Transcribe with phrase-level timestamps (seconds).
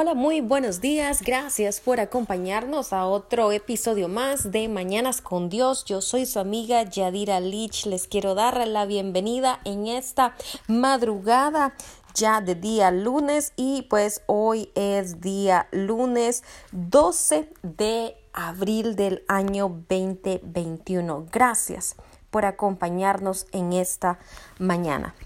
[0.00, 1.22] Hola, muy buenos días.
[1.22, 5.84] Gracias por acompañarnos a otro episodio más de Mañanas con Dios.
[5.86, 7.84] Yo soy su amiga Yadira Lich.
[7.84, 10.36] Les quiero dar la bienvenida en esta
[10.68, 11.74] madrugada
[12.14, 19.68] ya de día lunes y pues hoy es día lunes 12 de abril del año
[19.88, 21.26] 2021.
[21.32, 21.96] Gracias
[22.30, 24.20] por acompañarnos en esta
[24.60, 25.16] mañana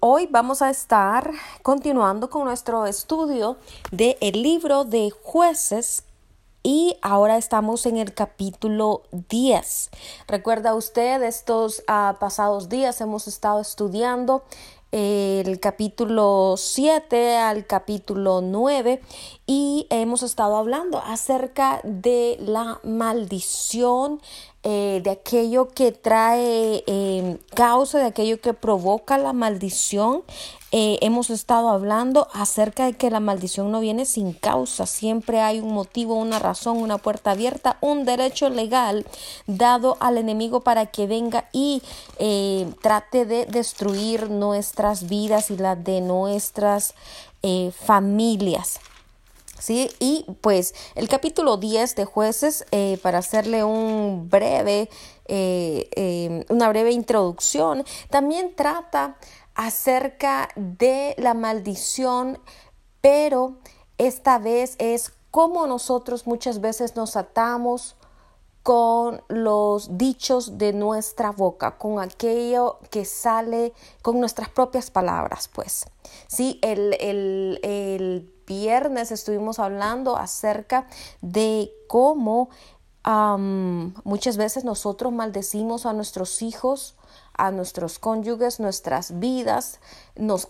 [0.00, 1.30] hoy vamos a estar
[1.62, 3.56] continuando con nuestro estudio
[3.90, 6.04] del el libro de jueces
[6.62, 9.90] y ahora estamos en el capítulo 10.
[10.28, 14.44] Recuerda usted, estos ah, pasados días hemos estado estudiando
[14.92, 19.00] el capítulo 7 al capítulo 9
[19.46, 24.20] y hemos estado hablando acerca de la maldición
[24.62, 30.22] eh, de aquello que trae eh, causa, de aquello que provoca la maldición.
[30.70, 35.60] Eh, hemos estado hablando acerca de que la maldición no viene sin causa, siempre hay
[35.60, 39.06] un motivo, una razón, una puerta abierta, un derecho legal
[39.46, 41.82] dado al enemigo para que venga y
[42.82, 46.94] trate de destruir nuestras vidas y las de nuestras
[47.72, 48.78] familias.
[49.60, 49.90] ¿Sí?
[50.00, 54.88] Y pues el capítulo 10 de jueces, eh, para hacerle un breve,
[55.26, 59.16] eh, em, una breve introducción, también trata
[59.54, 62.38] acerca de la maldición,
[63.00, 63.58] pero
[63.98, 67.96] esta vez es cómo nosotros muchas veces nos atamos
[68.62, 73.72] con los dichos de nuestra boca, con aquello que sale
[74.02, 75.86] con nuestras propias palabras, pues.
[76.26, 80.88] Sí, el, el, el viernes estuvimos hablando acerca
[81.22, 82.50] de cómo
[84.04, 86.96] muchas veces nosotros maldecimos a nuestros hijos,
[87.34, 89.78] a nuestros cónyuges, nuestras vidas,
[90.16, 90.48] nos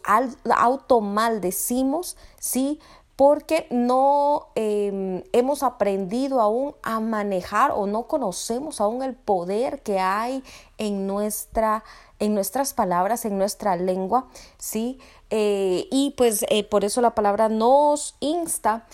[0.56, 2.80] automaldecimos, ¿sí?
[3.16, 10.00] Porque no em, hemos aprendido aún a manejar o no conocemos aún el poder que
[10.00, 10.42] hay
[10.78, 11.84] en, nuestra,
[12.20, 14.98] en nuestras palabras, en nuestra lengua, ¿sí?
[15.31, 18.86] Eh, y pues eh, por eso la palabra nos insta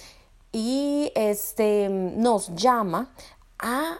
[0.52, 3.12] y este, nos llama
[3.58, 3.98] a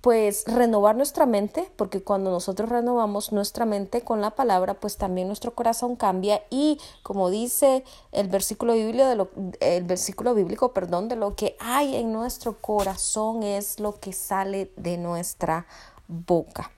[0.00, 5.26] pues renovar nuestra mente, porque cuando nosotros renovamos nuestra mente con la palabra, pues también
[5.26, 7.82] nuestro corazón cambia y como dice
[8.12, 12.56] el versículo bíblico de lo, el versículo bíblico, perdón, de lo que hay en nuestro
[12.60, 15.66] corazón es lo que sale de nuestra
[16.06, 16.70] boca.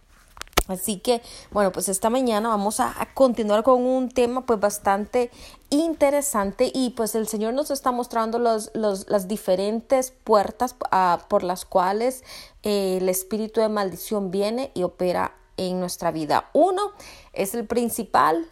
[0.68, 5.30] Así que, bueno, pues esta mañana vamos a, continuar con un tema pues bastante
[5.70, 11.42] interesante y pues el Señor nos está mostrando los, los, las diferentes puertas ah, por
[11.42, 12.22] las cuales
[12.62, 16.50] eh, el espíritu de maldición viene y opera en nuestra vida.
[16.52, 16.92] Uno
[17.32, 18.46] es el principal,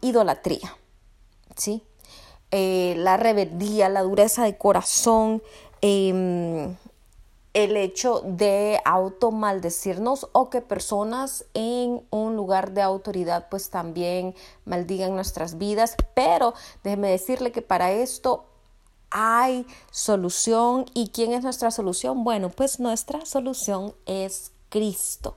[0.00, 0.74] idolatría,
[1.54, 1.82] ¿sí?
[2.50, 5.42] Eh, la rebeldía, la dureza de corazón,
[5.82, 6.74] eh,
[7.54, 14.34] el hecho de automaldecirnos o que personas en un lugar de autoridad pues también
[14.64, 15.96] maldigan nuestras vidas.
[16.14, 18.44] Pero déjeme decirle que para esto
[19.10, 20.86] hay solución.
[20.94, 22.24] ¿Y quién es nuestra solución?
[22.24, 25.36] Bueno, pues nuestra solución es Cristo.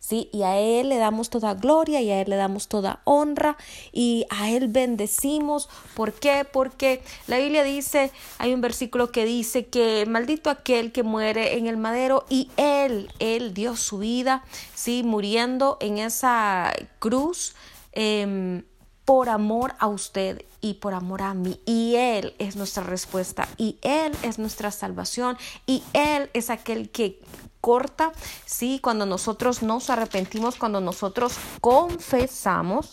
[0.00, 0.28] ¿Sí?
[0.32, 3.56] Y a Él le damos toda gloria y a Él le damos toda honra
[3.92, 5.68] y a Él bendecimos.
[5.94, 6.46] ¿Por qué?
[6.50, 11.66] Porque la Biblia dice, hay un versículo que dice que maldito aquel que muere en
[11.66, 14.44] el madero y Él, Él dio su vida,
[14.74, 15.02] ¿sí?
[15.02, 17.54] Muriendo en esa cruz.
[17.92, 18.62] Em,
[19.06, 21.60] por amor a usted y por amor a mí.
[21.64, 27.20] Y Él es nuestra respuesta y Él es nuestra salvación y Él es aquel que
[27.66, 28.12] corta,
[28.44, 28.78] ¿sí?
[28.80, 32.92] Cuando nosotros nos arrepentimos, cuando nosotros confesamos,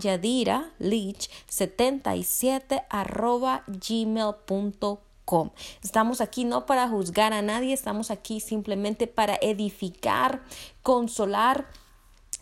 [2.45, 5.51] yadiralich77 arroba gmail.com.
[5.83, 10.43] Estamos aquí no para juzgar a nadie, estamos aquí simplemente para edificar,
[10.83, 11.67] consolar,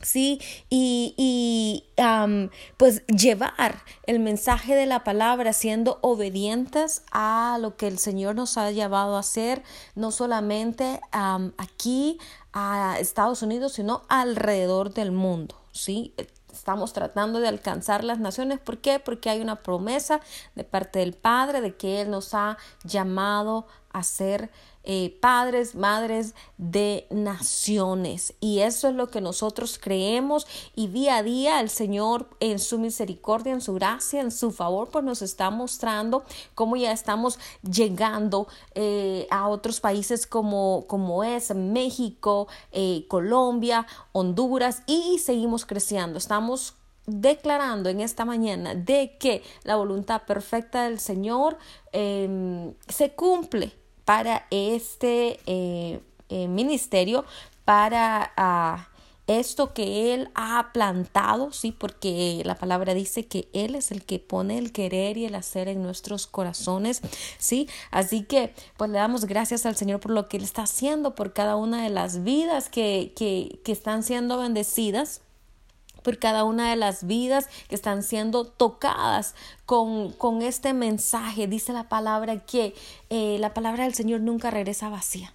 [0.01, 0.41] ¿sí?
[0.69, 1.85] Y, y
[2.77, 8.59] pues llevar el mensaje de la palabra siendo obedientes a lo que el Señor nos
[8.59, 9.63] ha llevado a hacer,
[9.95, 12.19] no solamente aquí
[12.53, 16.15] a Estados Unidos, sino alrededor del mundo, ¿sí?
[16.53, 18.61] Estamos tratando de alcanzar las naciones.
[18.61, 19.01] ¿Por qué?
[19.01, 20.21] Porque hay una promesa
[20.55, 24.51] de parte del Padre de que Él nos ha llamado a ser
[24.85, 28.35] eh, padres, madres de naciones.
[28.41, 32.79] Y eso es lo que nosotros creemos y día a día el Señor en su
[32.79, 36.25] misericordia, en su gracia, en su favor, pues nos está mostrando
[36.55, 44.83] cómo ya estamos llegando eh, a otros países como, como es México, eh, Colombia, Honduras
[44.87, 46.19] y seguimos creciendo.
[46.19, 46.75] Estamos
[47.07, 51.59] declarando en esta mañana de que la voluntad perfecta del Señor
[51.93, 57.25] em, se cumple para este eh, eh, ministerio,
[57.65, 58.89] para ah,
[59.27, 64.19] esto que Él ha plantado, sí, porque la palabra dice que Él es el que
[64.19, 67.01] pone el querer y el hacer en nuestros corazones,
[67.39, 67.69] sí.
[67.91, 71.33] Así que, pues le damos gracias al Señor por lo que Él está haciendo, por
[71.33, 75.23] cada una de las vidas que, que, que están siendo bendecidas
[76.03, 79.35] por cada una de las vidas que están siendo tocadas
[79.67, 81.47] con, con este mensaje.
[81.47, 82.75] Dice la palabra que
[83.11, 85.35] eh, la palabra del Señor nunca regresa vacía.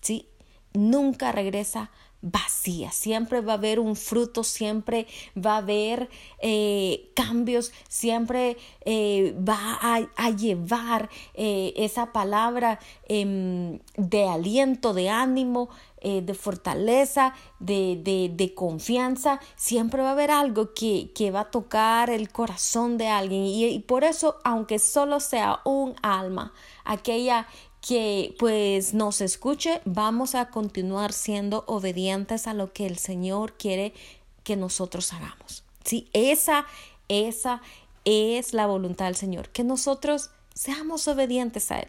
[0.00, 0.28] ¿sí?
[0.72, 2.92] Nunca regresa vacía.
[2.92, 6.08] Siempre va a haber un fruto, siempre va a haber
[6.40, 9.78] eh, cambios, siempre eh, va
[10.16, 15.68] a, llevar esa palabra em, de aliento, de ánimo,
[16.02, 21.40] eh, de fortaleza, de, de, de, confianza, siempre va a haber algo que, que va
[21.40, 23.44] a tocar el corazón de alguien.
[23.44, 26.52] Y, y por eso, aunque solo sea un alma,
[26.84, 27.46] aquella
[27.80, 33.92] que pues nos escuche, vamos a continuar siendo obedientes a lo que el Señor quiere
[34.44, 35.64] que nosotros hagamos.
[35.84, 36.66] Sí, esa,
[37.08, 37.60] esa
[38.04, 41.88] es la voluntad del Señor, que nosotros seamos obedientes a Él.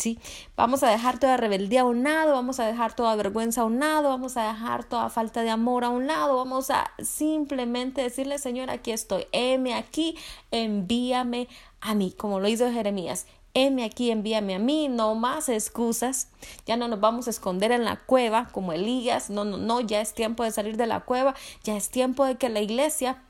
[0.00, 0.18] ¿Sí?
[0.56, 3.78] Vamos a dejar toda rebeldía a un lado, vamos a dejar toda vergüenza a un
[3.78, 8.38] lado, vamos a dejar toda falta de amor a un lado, vamos a simplemente decirle,
[8.38, 10.16] Señor, aquí estoy, heme aquí,
[10.50, 11.48] envíame
[11.80, 13.26] a mí, como lo hizo Jeremías.
[13.52, 16.28] Heme aquí, envíame a mí, no más excusas.
[16.66, 19.28] Ya no nos vamos a esconder en la cueva como Elías.
[19.28, 21.34] No, no, no, ya es tiempo de salir de la cueva.
[21.64, 23.24] Ya es tiempo de que la iglesia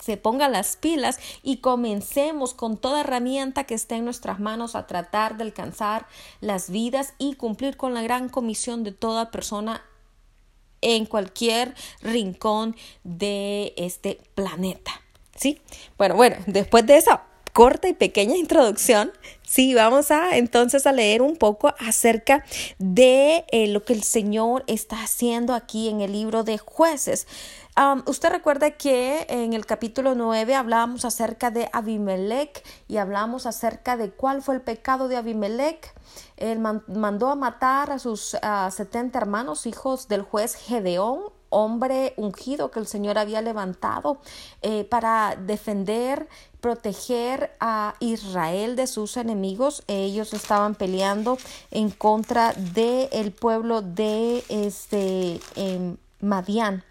[0.00, 4.86] se ponga las pilas y comencemos con toda herramienta que esté en nuestras manos a
[4.86, 6.06] tratar de alcanzar
[6.40, 9.82] las vidas y cumplir con la gran comisión de toda persona
[10.80, 14.92] en cualquier rincón de este planeta.
[15.34, 15.60] ¿Sí?
[15.96, 19.12] Bueno, bueno, después de esa corta y pequeña introducción,
[19.42, 22.44] sí, vamos a entonces a leer un poco acerca
[22.78, 27.26] de eh, lo que el Señor está haciendo aquí en el libro de jueces
[28.06, 34.10] usted recuerda que en el capítulo 9 hablábamos acerca de Abimelech y hablamos acerca de
[34.10, 35.92] cuál fue el pecado de Abimelech.
[36.36, 38.36] Él mandó a matar a sus
[38.70, 44.18] 70 hermanos, hijos del juez Gedeón, hombre ungido que el Señor había levantado
[44.62, 46.28] eh, para defender,
[46.60, 49.84] proteger a Israel de sus enemigos.
[49.86, 51.38] Ellos estaban peleando
[51.70, 56.82] en contra del el pueblo de este, em, Madián.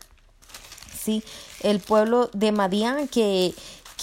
[0.98, 1.24] ¿sí?
[1.62, 3.54] El pueblo de Madián que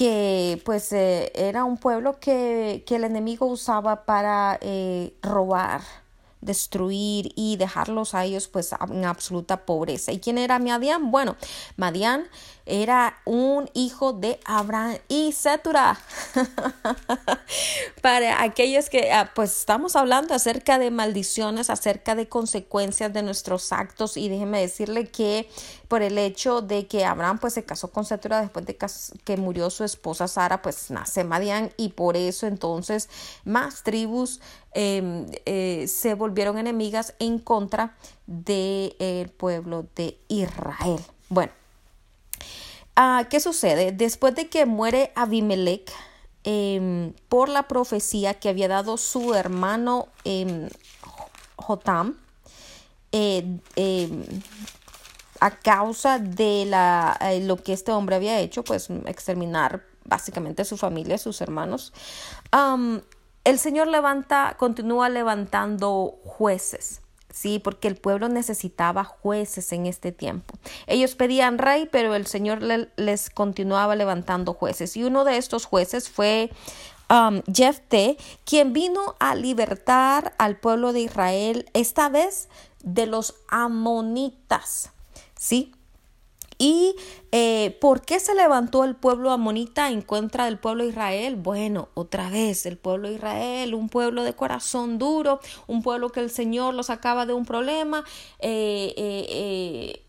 [0.01, 5.83] que pues eh, era un pueblo que, que, el enemigo usaba para eh, robar,
[6.41, 10.13] destruir y dejarlos a ellos pues en absoluta pobreza.
[10.13, 11.11] ¿Y quién era Madián?
[11.11, 11.37] Bueno,
[11.77, 12.29] Madián
[12.67, 15.99] era un hijo de Abraham y Setura.
[18.03, 23.73] Para aquellos que, ah, pues estamos hablando acerca de maldiciones, acerca de consecuencias de nuestros
[23.73, 25.49] actos y déjeme decirle que
[25.89, 28.79] por el hecho de que Abraham pues se casó con Setura después de
[29.25, 33.09] que murió su esposa Sara, pues nace Madián y por eso entonces
[33.45, 34.41] más tribus
[34.73, 41.01] em, eh, se volvieron enemigas en contra del pueblo de Israel.
[41.29, 41.53] Bueno,
[43.03, 43.93] Ah, ¿Qué sucede?
[43.93, 45.91] Después de que muere Abimelech,
[46.45, 50.69] em, por la profecía que había dado su hermano em,
[51.57, 52.19] Jotam,
[53.13, 54.23] eh, em,
[55.41, 60.67] a causa de la, eh, lo que este hombre había hecho, pues exterminar básicamente a
[60.67, 61.95] su familia, sus hermanos,
[63.45, 67.00] el Señor levanta, continúa levantando jueces.
[67.33, 70.59] Sí, porque el pueblo necesitaba jueces en este tiempo.
[70.87, 72.61] Ellos pedían rey, pero el Señor
[72.97, 74.97] les continuaba levantando jueces.
[74.97, 76.51] Y uno de estos jueces fue
[77.09, 77.41] um,
[78.45, 82.49] quien vino a libertar al pueblo de Israel, esta vez
[82.83, 84.91] de los amonitas.
[85.39, 85.73] ¿Sí?
[86.63, 86.95] ¿Y
[87.33, 91.37] eh, por qué se levantó el pueblo amonita en contra del pueblo de Israel?
[91.37, 96.21] Bueno, otra vez, el pueblo de Israel, un pueblo de corazón duro, un pueblo que
[96.21, 98.05] el Señor lo sacaba de un problema.
[98.41, 100.03] Eh, eh,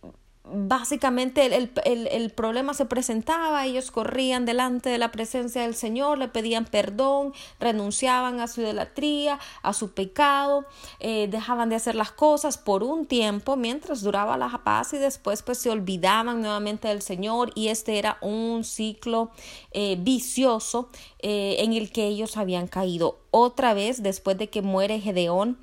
[0.53, 6.27] básicamente el, el, problema se presentaba, ellos corrían delante de la presencia del Señor, le
[6.27, 10.65] pedían perdón, renunciaban a su idolatría, a su pecado,
[10.99, 15.41] eh, dejaban de hacer las cosas por un tiempo mientras duraba la paz y después
[15.41, 19.31] pues se olvidaban nuevamente del Señor y este era un ciclo
[19.71, 20.89] eh, vicioso
[21.19, 25.57] eh, en el que ellos habían caído otra vez después de que muere Gedeón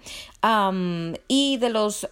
[1.29, 2.09] y de los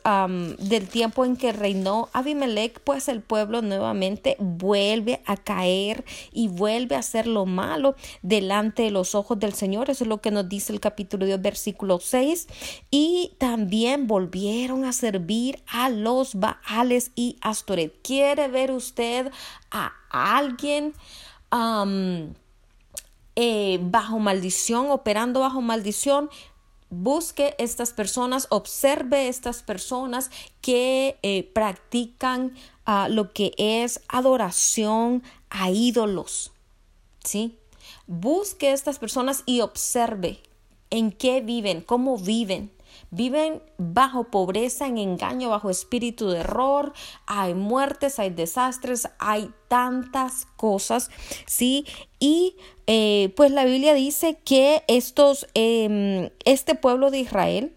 [0.59, 6.97] del tiempo en que reinó Abimelech pues el pueblo nuevamente vuelve a caer y vuelve
[6.97, 9.89] a hacer lo malo delante de los ojos del Señor.
[9.91, 12.47] Eso es lo que nos dice el capítulo 2 versículo 6
[12.91, 19.31] y también volvieron a servir a los Baales y Astoret quiere ver usted
[19.71, 20.93] a alguien
[23.37, 26.31] eh, bajo maldición, operando bajo maldición,
[26.91, 35.71] busque estas personas, observe estas personas que eh, practican ah, lo que es adoración a
[35.71, 36.53] ídolos.
[37.25, 37.59] ¿Sí?
[38.07, 40.41] Busque estas personas y observe
[40.91, 42.71] en qué viven, cómo viven.
[43.11, 46.93] Viven bajo pobreza, en engaño, bajo espíritu de error.
[47.27, 51.11] Hay muertes, hay desastres, hay tantas cosas,
[51.47, 51.87] ¿sí?
[52.19, 57.73] Y eh, pues la Biblia dice que estos, em, este pueblo de Israel,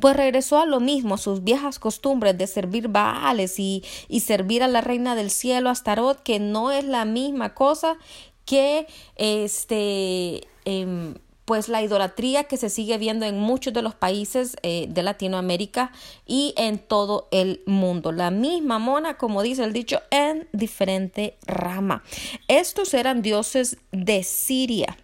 [0.00, 4.68] pues regresó a lo mismo, sus viejas costumbres de servir Baales y, y servir a
[4.68, 7.98] la reina del cielo, Astarot, que no es la misma cosa
[8.44, 14.56] que este em, pues la idolatría que se sigue viendo en muchos de los países
[14.62, 15.92] eh, de Latinoamérica
[16.26, 18.12] y en todo el mundo.
[18.12, 22.02] La misma mona, como dice el dicho, en diferente rama.
[22.48, 24.96] Estos eran dioses de Siria.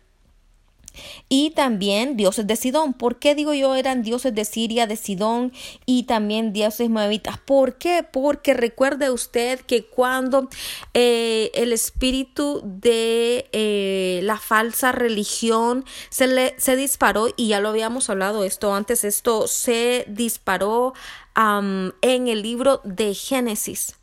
[1.28, 2.95] Y también dioses de Sidón.
[2.95, 5.52] ¿Por qué digo yo eran dioses de Siria, de Sidón
[5.87, 7.38] y también dioses moabitas?
[7.38, 8.02] ¿Por qué?
[8.02, 10.49] Porque recuerde usted que cuando
[10.95, 17.69] eh, el espíritu de eh, la falsa religión se, le, se disparó, y ya lo
[17.69, 20.95] habíamos hablado esto antes, esto se disparó
[21.37, 23.95] en el libro de Génesis,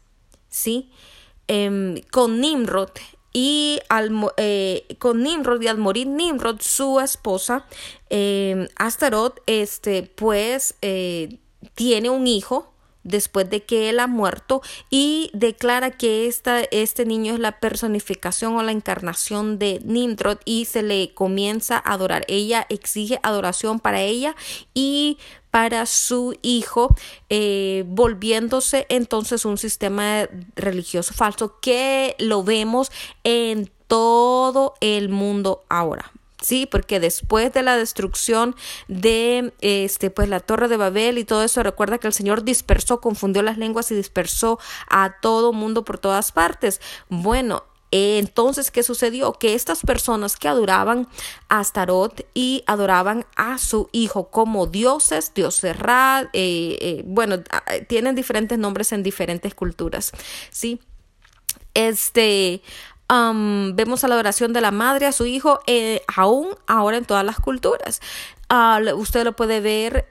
[0.49, 0.89] ¿sí?
[1.47, 2.91] Em, con Nimrod
[3.37, 7.65] y al, eh, con Nimrod y al morir Nimrod, su esposa,
[8.09, 11.39] eh, Astaroth, este, pues eh,
[11.73, 12.71] tiene un hijo
[13.05, 18.55] después de que él ha muerto y declara que esta, este niño es la personificación
[18.55, 22.25] o la encarnación de Nimrod y se le comienza a adorar.
[22.27, 24.35] Ella exige adoración para ella
[24.73, 25.17] y
[25.51, 26.93] para su hijo,
[27.29, 32.91] eh, volviéndose entonces un sistema religioso falso que lo vemos
[33.23, 36.11] en todo el mundo ahora.
[36.45, 38.55] Sí, porque después de la destrucción
[38.87, 43.01] de este pues la Torre de Babel y todo eso, recuerda que el Señor dispersó,
[43.01, 46.81] confundió las lenguas y dispersó a todo mundo por todas partes.
[47.09, 49.33] Bueno, entonces, ¿qué sucedió?
[49.33, 51.07] Que estas personas que adoraban
[51.49, 57.37] a Astarot y adoraban a su hijo como dioses, Dios Ra, eh, eh, bueno,
[57.87, 60.11] tienen diferentes nombres en diferentes culturas,
[60.51, 60.79] ¿sí?
[61.73, 62.61] Este,
[63.09, 67.25] vemos a la adoración de la madre a su hijo, eh, aún ahora en todas
[67.25, 68.01] las culturas.
[68.49, 70.07] Ah, usted lo puede ver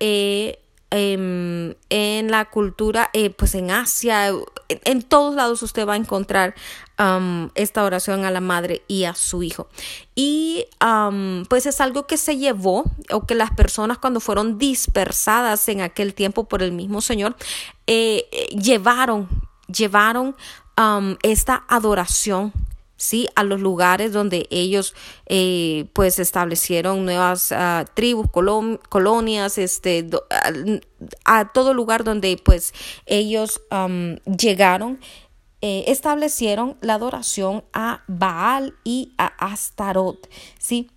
[0.96, 4.30] Em, en la cultura, eh, pues en Asia,
[4.68, 6.54] en, todos lados usted va a encontrar
[7.56, 9.66] esta oración a la madre y a su hijo.
[10.14, 10.66] Y
[11.48, 16.14] pues es algo que se llevó o que las personas cuando fueron dispersadas en aquel
[16.14, 17.34] tiempo por el mismo Señor,
[17.88, 19.28] eh, eh, llevaron,
[19.66, 20.36] llevaron
[21.24, 22.52] esta adoración
[23.04, 23.28] ¿sí?
[23.34, 24.94] a los lugares donde ellos
[25.26, 30.08] eh, pues establecieron nuevas ah, tribus, colonias, este,
[31.24, 32.72] a, todo lugar donde pues
[33.06, 33.60] ellos
[34.24, 35.00] llegaron,
[35.60, 40.90] eh, establecieron la adoración a Baal y a Astarot, ¿sí?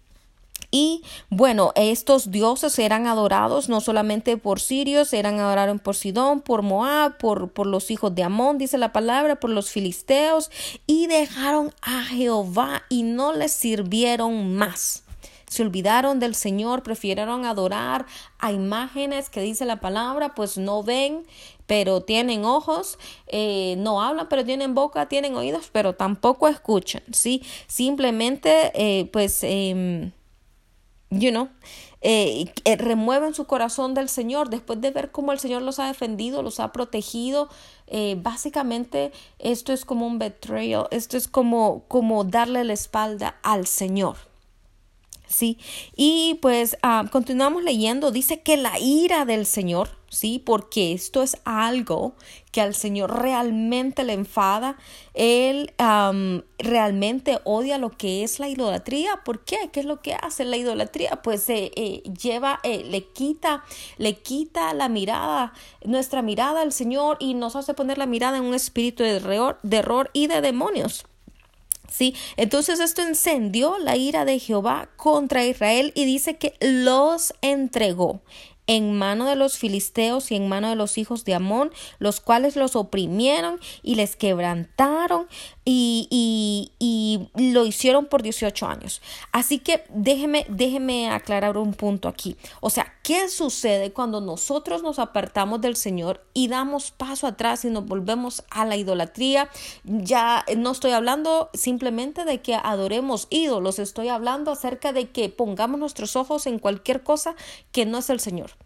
[0.69, 6.61] Y bueno, estos dioses eran adorados no solamente por sirios, eran adorados por Sidón, por
[6.61, 10.51] Moab, por, por los hijos de Amón, dice la palabra, por los filisteos,
[10.85, 15.03] y dejaron a Jehová y no les sirvieron más.
[15.47, 18.05] se olvidaron del Señor, prefirieron adorar
[18.37, 21.25] a imágenes que dice la palabra, pues no ven,
[21.67, 22.97] pero tienen ojos,
[23.27, 27.41] eh, no hablan, pero tienen boca, tienen oídos, pero tampoco escuchan, ¿sí?
[27.67, 30.11] Simplemente, eh, pues, eh,
[31.09, 31.49] you know,
[32.01, 36.43] eh, remueven su corazón del Señor después de ver cómo el Señor los ha defendido,
[36.43, 37.49] los ha protegido.
[37.87, 43.67] Eh, básicamente esto es como un betrayal, esto es como, como darle la espalda al
[43.67, 44.17] Señor.
[45.27, 45.57] Sí,
[45.95, 51.35] y pues ah, continuamos leyendo, dice que la ira del Señor, sí, porque esto es
[51.43, 52.15] algo
[52.53, 54.77] que al Señor realmente le enfada,
[55.13, 55.73] Él
[56.57, 59.69] realmente odia lo que es la idolatría, ¿por qué?
[59.73, 61.21] ¿Qué es lo que hace la idolatría?
[61.21, 63.65] Pues eh, eh, lleva, eh, le quita,
[63.97, 65.51] le quita la mirada,
[65.83, 69.59] nuestra mirada al Señor y nos hace poner la mirada en un espíritu de error,
[69.61, 71.05] de error y de demonios.
[71.91, 78.21] Sí, entonces esto encendió la ira de Jehová contra Israel y dice que los entregó
[78.67, 82.55] en mano de los filisteos y en mano de los hijos de Amón, los cuales
[82.55, 85.27] los oprimieron y les quebrantaron
[85.63, 86.71] y, y,
[87.35, 89.01] y lo hicieron por 18 años.
[89.31, 92.37] Así que déjeme, déjeme aclarar un punto aquí.
[92.59, 97.69] O sea, ¿qué sucede cuando nosotros nos apartamos del Señor y damos paso atrás y
[97.69, 99.49] nos volvemos a la idolatría?
[99.83, 105.79] Ya no estoy hablando simplemente de que adoremos ídolos, estoy hablando acerca de que pongamos
[105.79, 107.35] nuestros ojos en cualquier cosa
[107.71, 108.56] que no es el Señor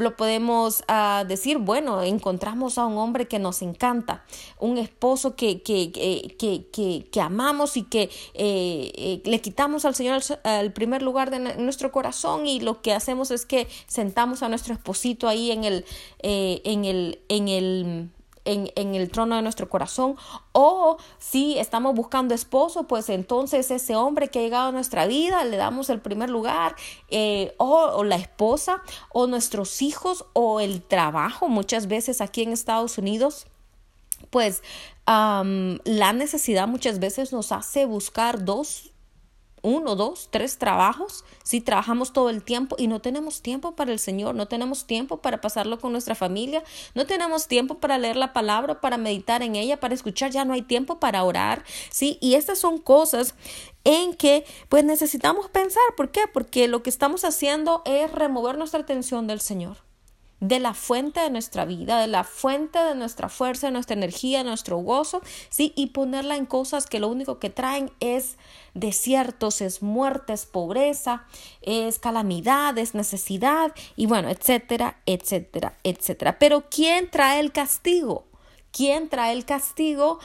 [0.00, 4.24] lo podemos ah, decir, bueno, encontramos a un hombre que nos encanta,
[4.58, 8.04] un esposo que, que, que, que, amamos y que
[8.34, 12.92] eh, eh, le quitamos al Señor el primer lugar de nuestro corazón y lo que
[12.92, 15.84] hacemos es que sentamos a nuestro esposito ahí en el,
[16.20, 18.10] eh, en el, en el
[18.52, 20.16] en, el trono de nuestro corazón.
[20.52, 25.44] O si estamos buscando esposo, pues entonces ese hombre que ha llegado a nuestra vida
[25.44, 26.76] le damos el primer lugar.
[27.08, 31.48] Eh, o, la esposa, o nuestros hijos, o el trabajo.
[31.48, 33.46] Muchas veces aquí en Estados Unidos
[34.28, 34.62] pues
[35.06, 38.89] la necesidad muchas veces nos hace buscar dos
[39.62, 43.98] uno, dos, tres trabajos, si trabajamos todo el tiempo y no tenemos tiempo para el
[43.98, 46.62] Señor, no tenemos tiempo para pasarlo con nuestra familia,
[46.94, 50.54] no tenemos tiempo para leer la palabra, para meditar en ella, para escuchar, ya no
[50.54, 52.18] hay tiempo para orar, ¿sí?
[52.20, 53.34] Y estas son cosas
[53.84, 56.22] en que pues necesitamos pensar, ¿por qué?
[56.32, 59.89] Porque lo que estamos haciendo es remover nuestra atención del Señor
[60.40, 64.38] de la fuente de nuestra vida, de la fuente de nuestra fuerza, de nuestra energía,
[64.38, 65.72] de nuestro gozo, ¿sí?
[65.76, 68.36] Y ponerla en cosas que lo único que traen es
[68.74, 71.24] desiertos, es muerte, es pobreza,
[71.60, 76.38] es calamidad, es necesidad, y bueno, etcétera, etcétera, etcétera.
[76.38, 78.26] Pero ¿quién trae el castigo?
[78.72, 80.20] ¿Quién trae el castigo?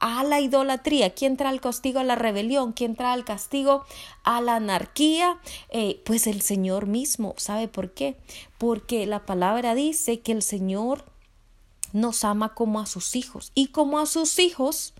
[0.00, 3.84] A la idolatría, quién trae el castigo a la rebelión, quién trae el castigo
[4.24, 5.38] a la anarquía,
[5.70, 7.34] eh, pues el Señor mismo.
[7.36, 8.16] ¿Sabe por qué?
[8.58, 11.04] Porque la palabra dice que el Señor
[11.92, 14.92] nos ama como a sus hijos y como a sus hijos.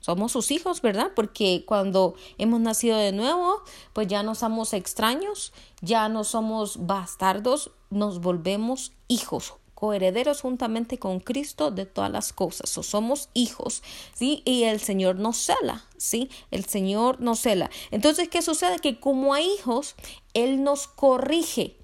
[0.00, 1.10] Somos sus hijos, ¿verdad?
[1.14, 7.72] Porque cuando hemos nacido de nuevo, pues ya no somos extraños, ya no somos bastardos,
[7.90, 12.76] nos volvemos hijos, coherederos juntamente con Cristo de todas las cosas.
[12.76, 14.42] O somos hijos, ¿sí?
[14.44, 16.30] Y el Señor nos cela, ¿sí?
[16.50, 17.70] El Señor nos cela.
[17.92, 18.80] Entonces, ¿qué sucede?
[18.80, 19.94] Que como a hijos,
[20.34, 21.76] Él nos corrige.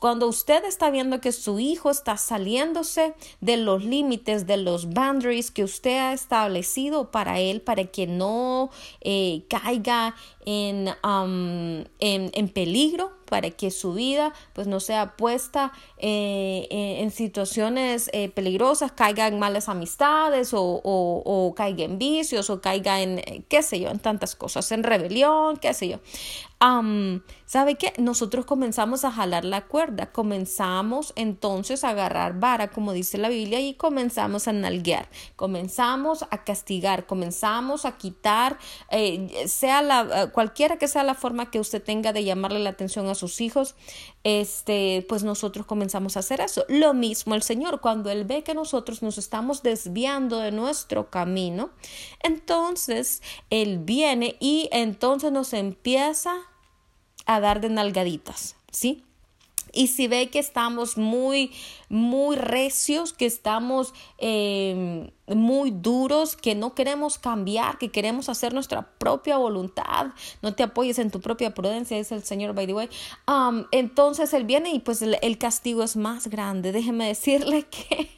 [0.00, 3.12] Cuando usted está viendo que su hijo está saliéndose
[3.42, 8.70] de los límites, de los boundaries que usted ha establecido para él, para que no
[9.02, 11.86] eh, caiga en, en,
[12.32, 18.92] en peligro, para que su vida pues no sea puesta eh, en situaciones eh, peligrosas,
[18.92, 23.80] caiga en malas amistades o, o, caiga en vicios o caiga en eh, qué sé
[23.80, 26.00] yo, en tantas cosas, en rebelión, qué sé yo.
[27.52, 27.92] ¿Sabe qué?
[27.98, 33.60] Nosotros comenzamos a jalar la cuerda, comenzamos entonces a agarrar vara, como dice la Biblia,
[33.60, 38.58] y comenzamos a nalguear, comenzamos a castigar, comenzamos a quitar,
[38.90, 42.70] eh, sea la, eh, cualquiera que sea la forma que usted tenga de llamarle la
[42.70, 43.76] atención a sus hijos,
[44.24, 46.64] este, pues nosotros comenzamos a hacer eso.
[46.68, 51.70] Lo mismo el Señor, cuando Él ve que nosotros nos estamos desviando de nuestro camino,
[52.22, 56.34] entonces Él viene y entonces nos empieza
[57.26, 59.04] a dar de nalgaditas, ¿sí?
[59.72, 61.50] Y si ve que estamos muy,
[61.88, 68.82] muy recios, que estamos em, muy duros, que no queremos cambiar, que queremos hacer nuestra
[68.98, 70.08] propia voluntad,
[70.42, 72.88] no te apoyes en tu propia prudencia, es el Señor, by the way.
[73.26, 76.72] Um, entonces Él viene y pues el, el castigo es más grande.
[76.72, 78.10] Déjeme decirle que,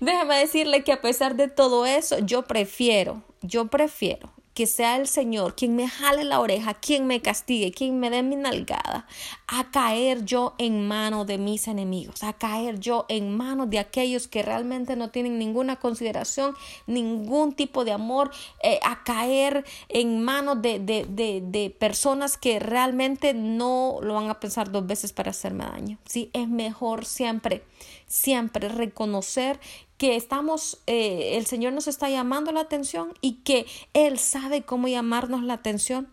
[0.00, 5.08] déjeme decirle que a pesar de todo eso, yo prefiero, yo prefiero que sea el
[5.08, 9.06] Señor quien me jale la oreja, quien me castigue, quien me dé mi nalgada,
[9.46, 14.28] a caer yo en manos de mis enemigos, a caer yo en manos de aquellos
[14.28, 16.54] que realmente no tienen ninguna consideración,
[16.86, 22.58] ningún tipo de amor, eh, a caer en manos de, de, de, de, personas que
[22.58, 25.96] realmente no lo van a pensar dos veces para hacerme daño.
[26.04, 27.64] Sí, es mejor siempre,
[28.06, 29.58] siempre reconocer
[30.00, 34.88] que estamos, eh, el Señor nos está llamando la atención y que Él sabe cómo
[34.88, 36.08] llamarnos la atención,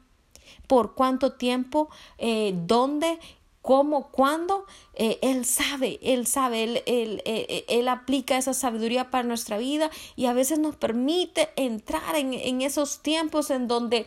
[0.67, 3.17] por cuánto tiempo, eh, dónde,
[3.61, 9.57] cómo, cuándo, eh, Él sabe, Él sabe, él, él, él, aplica esa sabiduría para nuestra
[9.57, 14.05] vida y a veces nos permite entrar en, en esos tiempos en donde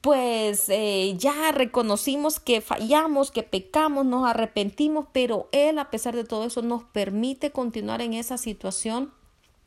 [0.00, 0.66] pues
[1.18, 6.62] ya reconocimos que fallamos, que pecamos, nos arrepentimos, pero Él a pesar de todo eso
[6.62, 9.12] nos permite continuar en esa situación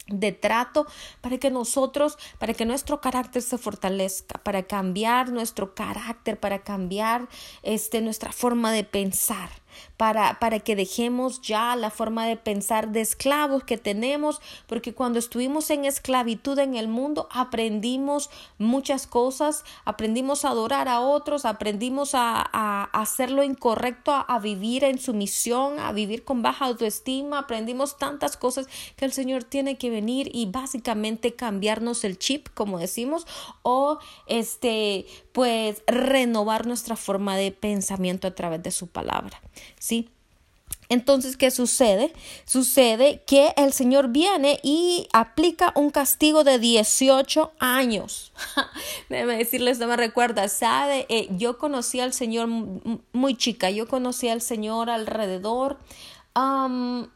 [0.08, 0.86] de trato
[1.22, 7.28] para que nosotros, para que nuestro carácter se fortalezca, para cambiar nuestro carácter, para cambiar
[7.63, 9.62] este nuestra forma de pensar
[9.97, 15.19] para, para que dejemos ya la forma de pensar de esclavos que tenemos, porque cuando
[15.19, 22.15] estuvimos en esclavitud en el mundo aprendimos muchas cosas, aprendimos a adorar a otros, aprendimos
[22.15, 27.39] a, a, hacer lo incorrecto, a, a vivir en sumisión, a vivir con baja autoestima,
[27.39, 32.79] aprendimos tantas cosas que el Señor tiene que venir y básicamente cambiarnos el chip, como
[32.79, 33.25] decimos,
[33.62, 39.41] o este, pues renovar nuestra forma de pensamiento a través de su palabra.
[39.80, 40.10] ¿Sí?
[40.89, 42.13] Entonces, ¿qué sucede?
[42.45, 48.32] Sucede que el Señor viene y aplica un castigo de 18 años.
[49.10, 51.06] Déjeme decirles, no me recuerda, ¿sabe?
[51.10, 55.80] Eh, yo conocí al Señor muy chica, yo conocí al Señor alrededor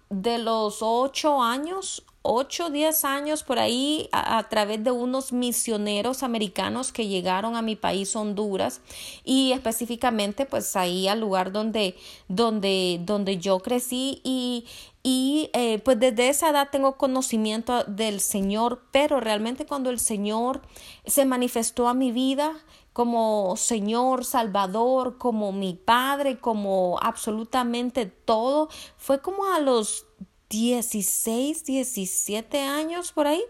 [0.10, 6.92] de los 8 años 8 10 años por ahí a, través de unos misioneros americanos
[6.92, 8.82] que llegaron a mi país Honduras
[9.24, 11.96] y específicamente pues ahí al lugar donde
[12.28, 14.66] donde donde yo crecí y
[15.04, 20.62] y eh, pues desde esa edad tengo conocimiento del Señor, pero realmente cuando el Señor
[21.06, 22.52] se manifestó a mi vida
[22.92, 30.07] como Señor, Salvador, como mi Padre, como absolutamente todo, fue como a los
[30.50, 33.44] 16, 17 años por ahí.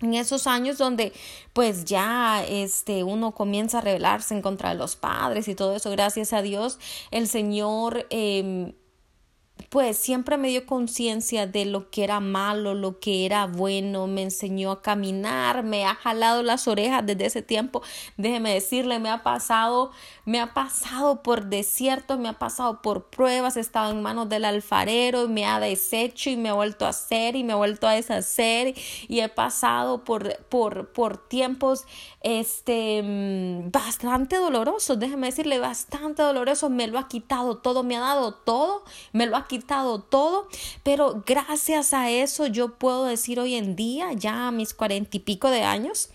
[0.00, 1.12] En esos años donde
[1.52, 5.90] pues ya este uno comienza a rebelarse en contra de los padres y todo eso,
[5.90, 6.78] gracias a Dios,
[7.10, 8.76] el Señor eh,
[9.68, 14.22] pues siempre me dio conciencia de lo que era malo, lo que era bueno, me
[14.22, 17.82] enseñó a caminar, me ha jalado las orejas desde ese tiempo.
[18.16, 19.90] Déjeme decirle, me ha pasado,
[20.24, 24.44] me ha pasado por desiertos, me ha pasado por pruebas, he estado en manos del
[24.44, 27.92] alfarero, me ha deshecho y me ha vuelto a hacer y me ha vuelto a
[27.92, 28.74] deshacer
[29.08, 31.84] y he pasado por, por, por tiempos
[32.20, 38.00] este mm, bastante dolorosos, déjeme decirle, bastante dolorosos, me lo ha quitado todo, me ha
[38.00, 40.48] dado todo, me lo ha quitado todo,
[40.82, 45.20] pero gracias a eso yo puedo decir hoy en día, ya a mis cuarenta y
[45.20, 46.10] pico de años,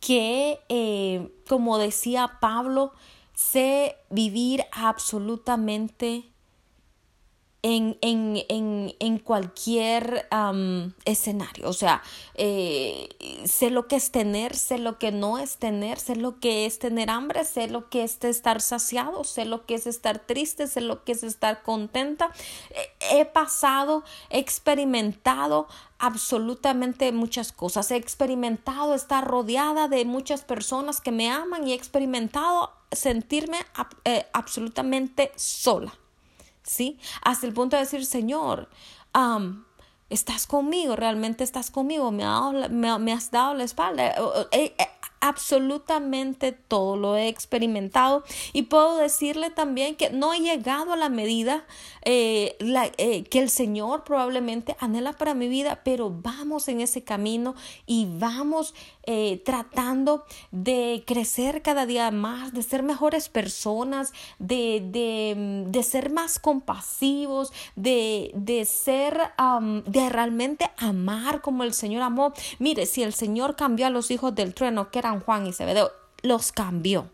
[0.00, 2.92] que, eh, como decía Pablo,
[3.34, 6.27] sé vivir absolutamente
[7.62, 10.28] en, en, en, en cualquier
[11.04, 11.68] escenario.
[11.68, 12.02] O sea,
[12.34, 13.08] eh,
[13.44, 16.78] sé lo que es tener, sé lo que no es tener, sé lo que es
[16.78, 20.80] tener hambre, sé lo que es estar saciado, sé lo que es estar triste, sé
[20.80, 22.30] lo que es estar contenta.
[23.10, 25.66] He pasado, he experimentado
[25.98, 27.90] absolutamente muchas cosas.
[27.90, 33.58] He experimentado estar rodeada de muchas personas que me aman y he experimentado sentirme
[34.04, 35.92] eh, absolutamente sola.
[36.68, 36.98] ¿Sí?
[37.22, 38.68] Hasta el punto de decir, Señor,
[40.10, 42.24] estás conmigo, realmente estás conmigo, me,
[42.98, 44.14] me, has dado la espalda.
[45.20, 51.08] Absolutamente todo lo he experimentado y puedo decirle también que no he llegado a la
[51.08, 51.64] medida
[52.02, 52.56] eh,
[52.96, 57.54] eh, que el Señor probablemente anhela para mi vida, pero vamos en ese camino
[57.86, 65.64] y vamos eh, tratando de crecer cada día más, de ser mejores personas, de, de,
[65.66, 69.20] de ser más compasivos, de, de ser,
[69.84, 72.32] de realmente amar como el Señor amó.
[72.58, 75.90] Mire, si el Señor cambió a los hijos del trueno, que Juan y Zebedeo,
[76.22, 77.08] los cambió.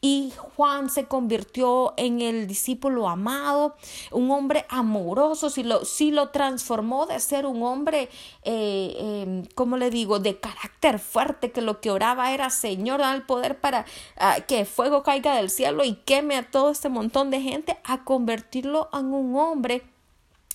[0.00, 3.76] Y Juan se convirtió en el discípulo amado,
[4.10, 8.08] un hombre amoroso, si lo, lo transformó de ser un hombre,
[8.42, 13.14] eh, em, como le digo?, de carácter fuerte, que lo que oraba era, Señor, da
[13.14, 13.84] el poder para
[14.16, 18.04] ah, que fuego caiga del cielo y queme a todo este montón de gente, a
[18.04, 19.82] convertirlo en un hombre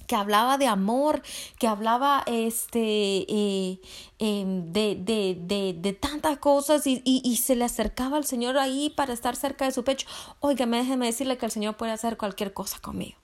[0.08, 1.22] que hablaba de amor,
[1.60, 3.80] que hablaba este, eh,
[4.20, 8.58] em, de, de, de, de, tantas cosas y, y, y, se le acercaba al Señor
[8.58, 10.08] ahí para estar cerca de su pecho.
[10.40, 13.18] Oiga, déjeme decirle que el Señor puede hacer cualquier cosa conmigo.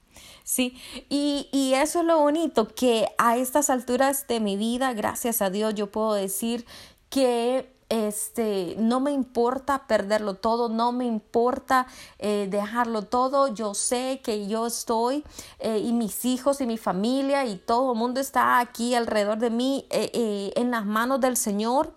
[0.43, 0.77] Sí,
[1.09, 5.49] y, y eso es lo bonito, que a estas alturas de mi vida, gracias a
[5.49, 6.65] Dios, yo puedo decir
[7.09, 11.87] que este, no me importa perderlo todo, no me importa
[12.19, 15.23] eh, dejarlo todo, yo sé que yo estoy
[15.59, 19.49] eh, y mis hijos y mi familia y todo el mundo está aquí alrededor de
[19.49, 21.93] mí eh, en las manos del Señor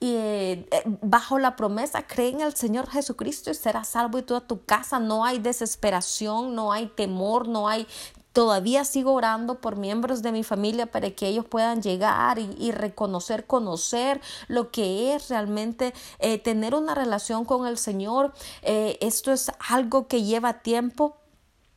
[0.00, 0.66] y
[1.00, 4.98] bajo la promesa, cree en el Señor Jesucristo y serás salvo y toda tu casa.
[4.98, 7.86] No hay desesperación, no hay temor, no hay
[8.34, 13.46] Todavía sigo orando por miembros de mi familia para que ellos puedan llegar y, reconocer,
[13.46, 18.34] conocer lo que es realmente eh, tener una relación con el Señor.
[18.62, 21.16] Eh, esto es algo que lleva tiempo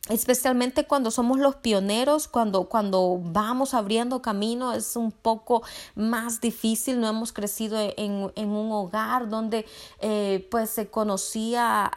[0.08, 5.62] especialmente cuando somos los pioneros, cuando, cuando vamos abriendo camino, es un poco
[5.94, 7.00] más difícil.
[7.00, 9.66] No hemos crecido en, en un hogar donde
[10.00, 11.90] eh, pues se conocía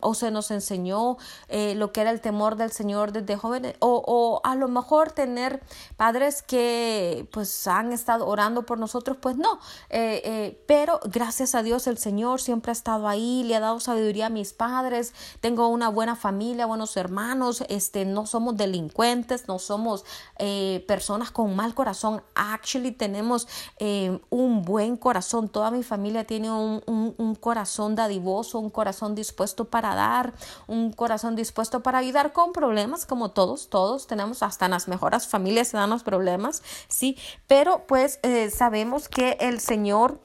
[0.00, 1.16] o se nos enseñó
[1.48, 5.12] eh, lo que era el temor del Señor desde jóvenes, o, o, a lo mejor
[5.12, 5.62] tener
[5.96, 9.58] padres que pues han estado orando por nosotros, pues no.
[9.88, 14.26] Eh, pero gracias a Dios el Señor siempre ha estado ahí, le ha dado sabiduría
[14.26, 20.04] a mis padres, tengo una buena familia, buenos hermanos este, no somos delincuentes, no somos
[20.38, 22.22] eh, personas con mal corazón.
[22.34, 23.48] Actually, tenemos
[23.78, 25.48] eh, un buen corazón.
[25.48, 30.34] Toda mi familia tiene un, corazón dadivoso, un corazón dispuesto para dar,
[30.66, 35.26] un corazón dispuesto para ayudar con problemas, como todos, todos tenemos, hasta en las mejores
[35.26, 40.20] familias se dan los problemas, sí, pero pues eh, sabemos que el Señor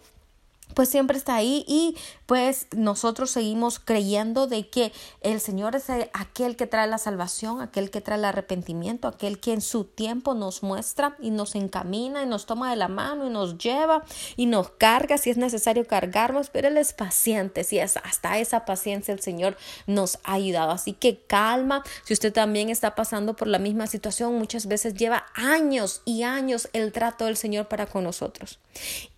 [0.75, 6.55] pues siempre está ahí y pues nosotros seguimos creyendo de que el Señor es aquel
[6.55, 10.61] que trae la salvación, aquel que trae el arrepentimiento, aquel que en su tiempo nos
[10.61, 14.03] muestra y nos encamina y nos toma de la mano y nos lleva
[14.35, 18.65] y nos carga si es necesario cargarnos, pero Él es paciente, si es hasta esa
[18.65, 19.57] paciencia el Señor
[19.87, 20.71] nos ha ayudado.
[20.71, 25.25] Así que calma, si usted también está pasando por la misma situación, muchas veces lleva
[25.33, 28.59] años y años el trato del Señor para con nosotros.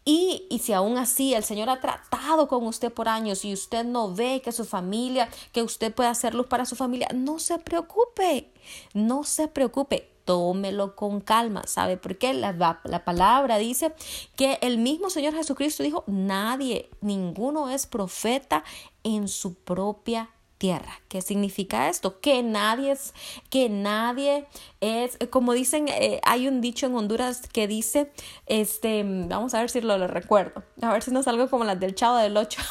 [0.06, 3.84] Y, y si aún así el Señor ha tratado con usted por años y usted
[3.84, 7.60] no ve que su familia, que usted puede hacer luz para su familia, no se
[7.60, 8.52] preocupe,
[8.94, 11.64] no se preocupe tómelo con calma.
[11.68, 12.34] ¿Sabe por qué?
[12.34, 12.52] La,
[12.84, 13.94] la, palabra dice
[14.36, 18.66] que el mismo Señor Jesucristo dijo, nadie, ninguno es profeta
[19.04, 21.00] en su propia tierra.
[21.08, 22.20] ¿Qué significa esto?
[22.20, 23.14] Que nadie es,
[23.50, 24.48] que nadie
[24.82, 28.12] es, como dicen, eh, hay un dicho en Honduras que dice,
[28.46, 31.96] este, vamos a ver si lo, recuerdo, a ver si no salgo como las del
[31.96, 32.62] Chavo del Ocho.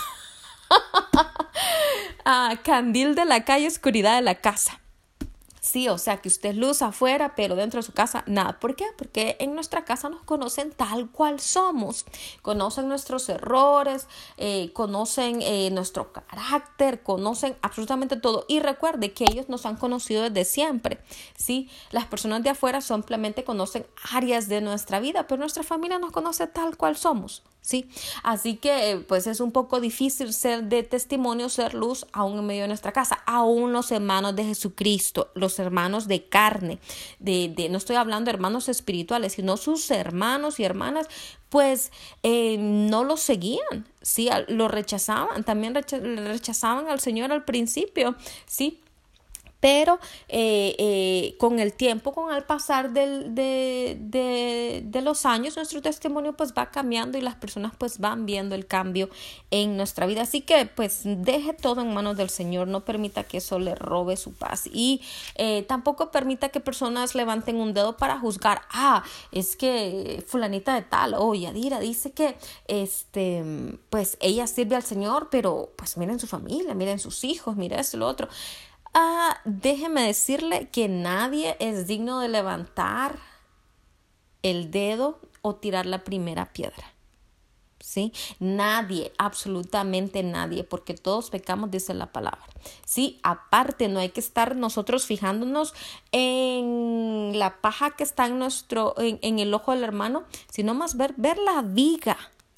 [2.24, 4.80] ah, candil de la calle, oscuridad de la casa.
[5.66, 8.60] Sí, o sea que usted luz afuera, pero dentro de su casa nada.
[8.60, 8.84] ¿Por qué?
[8.96, 12.04] Porque en nuestra casa nos conocen tal cual somos.
[12.40, 18.44] Conocen nuestros errores, eh, conocen eh, nuestro carácter, conocen absolutamente todo.
[18.46, 21.00] Y recuerde que ellos nos han conocido desde siempre.
[21.36, 26.12] Sí, las personas de afuera simplemente conocen áreas de nuestra vida, pero nuestra familia nos
[26.12, 27.42] conoce tal cual somos.
[27.66, 27.88] ¿Sí?
[28.22, 32.62] Así que pues es un poco difícil ser de testimonio, ser luz aún en medio
[32.62, 36.78] de nuestra casa, aún los hermanos de Jesucristo, los hermanos de carne,
[37.18, 41.08] de, de no estoy hablando de hermanos espirituales, sino sus hermanos y hermanas,
[41.48, 41.90] pues
[42.22, 44.28] eh, no lo seguían, ¿sí?
[44.46, 48.14] Lo rechazaban, también rechazaban al Señor al principio,
[48.46, 48.80] ¿sí?
[49.60, 55.56] Pero eh, eh, con el tiempo, con el pasar del, de, de, de, los años,
[55.56, 59.08] nuestro testimonio pues va cambiando y las personas pues van viendo el cambio
[59.50, 60.22] en nuestra vida.
[60.22, 64.16] Así que pues deje todo en manos del Señor, no permita que eso le robe
[64.16, 65.00] su paz y
[65.36, 70.82] eh, tampoco permita que personas levanten un dedo para juzgar, ah, es que fulanita de
[70.82, 72.36] tal o Yadira dice que
[72.68, 73.44] este,
[73.90, 77.96] pues ella sirve al Señor, pero pues miren su familia, miren sus hijos, miren esto,
[77.96, 78.28] lo otro.
[78.98, 83.18] Ah, déjeme decirle que nadie es digno de levantar
[84.42, 86.94] el dedo o tirar la primera piedra.
[87.78, 88.14] ¿Sí?
[88.40, 92.46] Nadie, absolutamente nadie, porque todos pecamos, dice la palabra.
[92.86, 95.74] Sí, aparte, no hay que estar nosotros fijándonos
[96.10, 101.12] en la paja que está en nuestro, en, el ojo del hermano, sino más ver,
[101.18, 102.16] ver la viga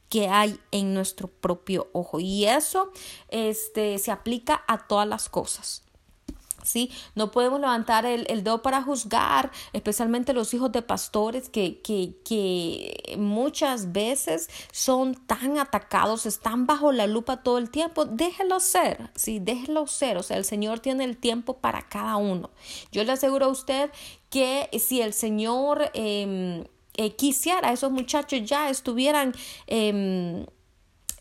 [0.09, 2.21] que hay en nuestro propio ojo.
[2.21, 2.93] Y eso
[3.27, 5.83] este, se aplica a todas las cosas.
[6.69, 6.91] ¿Sí?
[7.15, 11.79] No podemos levantar el, dedo para juzgar, especialmente los hijos de pastores que,
[13.17, 18.05] muchas veces son tan atacados, están bajo la lupa todo el tiempo.
[18.05, 20.19] Déjelo ser, sí, déjelo ser.
[20.19, 22.51] O sea, el Señor tiene el tiempo para cada uno.
[22.93, 23.91] Yo le aseguro a usted
[24.31, 26.65] que si el Señor eh,
[26.97, 29.33] eh, quisiera, esos muchachos ya estuvieran...
[29.67, 30.47] Eh,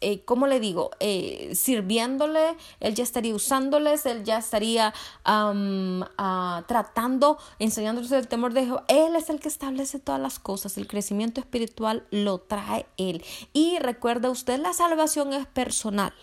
[0.02, 0.92] eh, ¿cómo le digo?
[1.00, 4.94] Eh, sirviéndole, él ya estaría usándoles, él ya estaría
[5.26, 8.84] ah, tratando, enseñándoles el temor de Jehová.
[8.88, 13.24] Él es el que establece todas las cosas, el crecimiento espiritual lo trae él.
[13.54, 16.14] Y recuerda usted, la salvación es personal.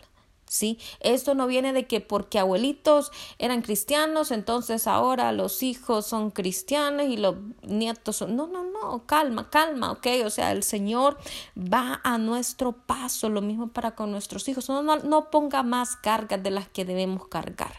[0.55, 0.79] ¿Sí?
[1.01, 7.07] Esto no viene de que porque abuelitos eran cristianos, entonces ahora los hijos son cristianos
[7.09, 8.37] y los nietos son...
[8.37, 10.07] No, no, no, calma, calma, ¿ok?
[10.25, 11.19] O sea, el Señor
[11.59, 14.69] va a nuestro paso, lo mismo para con nuestros hijos.
[14.69, 17.73] No, no, no ponga más cargas de las que debemos cargar.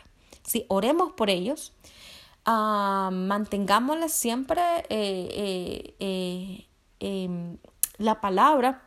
[0.43, 1.71] Sí, oremos por ellos,
[2.45, 6.67] uh, mantengámosles siempre eh, eh, eh,
[6.99, 7.57] em,
[7.97, 8.84] la palabra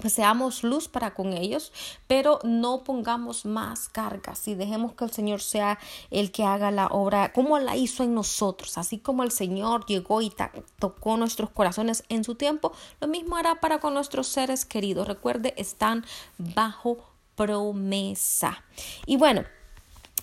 [0.00, 1.72] pues seamos luz para con ellos,
[2.06, 5.78] pero no pongamos más cargas y dejemos que el Señor sea
[6.10, 10.20] el que haga la obra como la hizo en nosotros, así como el Señor llegó
[10.22, 10.32] y
[10.78, 15.06] tocó nuestros corazones en su tiempo, lo mismo hará para con nuestros seres queridos.
[15.06, 16.04] Recuerde, están
[16.38, 16.98] bajo
[17.36, 18.64] promesa.
[19.06, 19.44] Y bueno,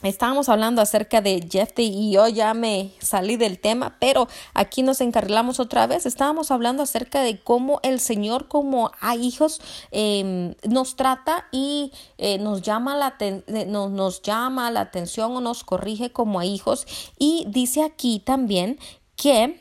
[0.03, 4.99] Estábamos hablando acerca de Jefte y yo ya me salí del tema, pero aquí nos
[4.99, 6.05] encarrilamos otra vez.
[6.05, 9.61] Estábamos hablando acerca de cómo el Señor, como a hijos,
[9.91, 15.63] em, nos trata y eh, nos, llama la eh, nos llama la atención o nos
[15.63, 16.87] corrige como a hijos.
[17.19, 18.79] Y dice aquí también
[19.15, 19.59] que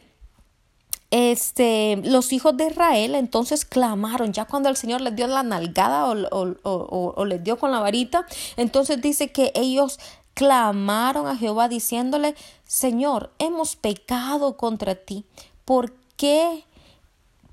[1.10, 6.06] este, los hijos de Israel entonces clamaron, ya cuando el Señor les dio la nalgada
[6.06, 8.26] o, o, o, les dio con la varita,
[8.56, 9.98] entonces dice que ellos
[10.40, 15.26] clamaron a Jehová diciéndole, Señor, hemos pecado contra ti.
[15.66, 16.64] ¿Por qué?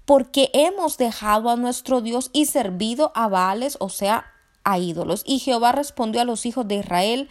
[0.06, 4.32] Porque hemos dejado a nuestro Dios y servido a Baales, o sea,
[4.63, 5.23] a ídolos.
[5.26, 7.28] Y Jehová respondió a los hijos de Israel,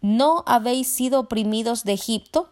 [0.00, 2.48] ¿no habéis sido oprimidos de Egipto?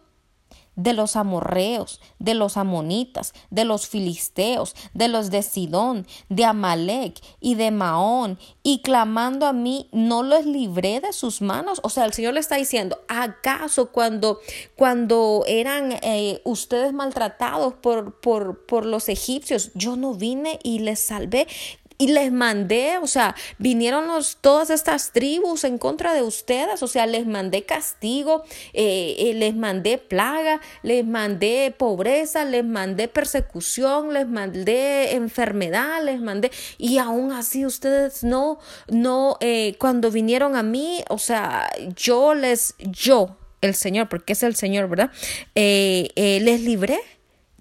[0.81, 7.21] De los amorreos, de los amonitas, de los filisteos, de los de Sidón, de Amalek
[7.39, 11.79] y de Maón, y clamando a mí, no los libré de sus manos.
[11.83, 14.39] O sea, el Señor le está diciendo, ¿acaso cuando,
[14.75, 20.99] cuando eran eh, ustedes maltratados por, por, por los egipcios, yo no vine y les
[20.99, 21.47] salvé?
[22.01, 24.07] Y les mandé, o sea, vinieron
[24.41, 29.55] todas estas tribus en contra de ustedes, o sea, les mandé castigo, eh, eh, les
[29.55, 37.33] mandé plaga, les mandé pobreza, les mandé persecución, les mandé enfermedad, les mandé, y aún
[37.33, 43.75] así ustedes no, no, eh, cuando vinieron a mí, o sea, yo les, yo, el
[43.75, 45.11] Señor, porque es el Señor, ¿verdad?
[45.53, 46.99] les libré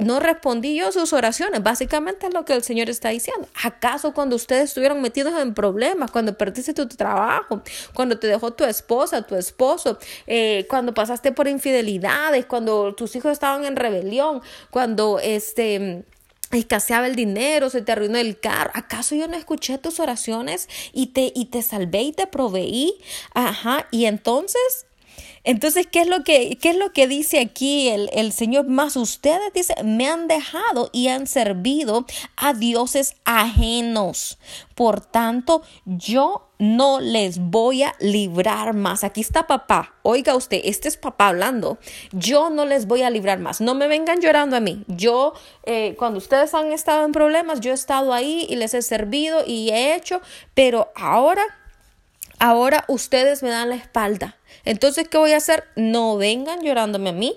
[0.00, 1.62] no respondí yo sus oraciones.
[1.62, 3.48] Básicamente es lo que el Señor está diciendo.
[3.62, 7.62] ¿Acaso cuando ustedes estuvieron metidos en problemas, cuando perdiste tu trabajo,
[7.94, 13.32] cuando te dejó tu esposa, tu esposo, eh, cuando pasaste por infidelidades, cuando tus hijos
[13.32, 16.04] estaban en rebelión, cuando este
[16.50, 18.70] escaseaba el dinero, se te arruinó el carro.
[18.74, 22.98] ¿Acaso yo no escuché tus oraciones y te, y te salvé y te proveí?
[23.34, 23.86] Ajá.
[23.90, 24.86] Y entonces
[25.44, 28.66] entonces, ¿qué es lo que, qué es lo que dice aquí el, el, Señor?
[28.66, 32.05] Más ustedes, dice, me han dejado y han servido
[32.37, 34.38] a dioses ajenos.
[34.74, 39.03] Por tanto, yo no les voy a librar más.
[39.03, 39.94] Aquí está papá.
[40.03, 41.79] Oiga usted, este es papá hablando.
[42.12, 43.62] Yo no les voy a librar más.
[43.62, 44.85] No me vengan llorando a mí.
[44.87, 45.33] Yo,
[45.64, 49.42] eh, cuando ustedes han estado en problemas, yo he estado ahí y les he servido
[49.46, 50.20] y he hecho,
[50.53, 51.42] pero ahora
[52.40, 54.37] ahora ustedes me dan la espalda.
[54.64, 55.64] Entonces, ¿qué voy a hacer?
[55.76, 57.37] No vengan llorándome a mí,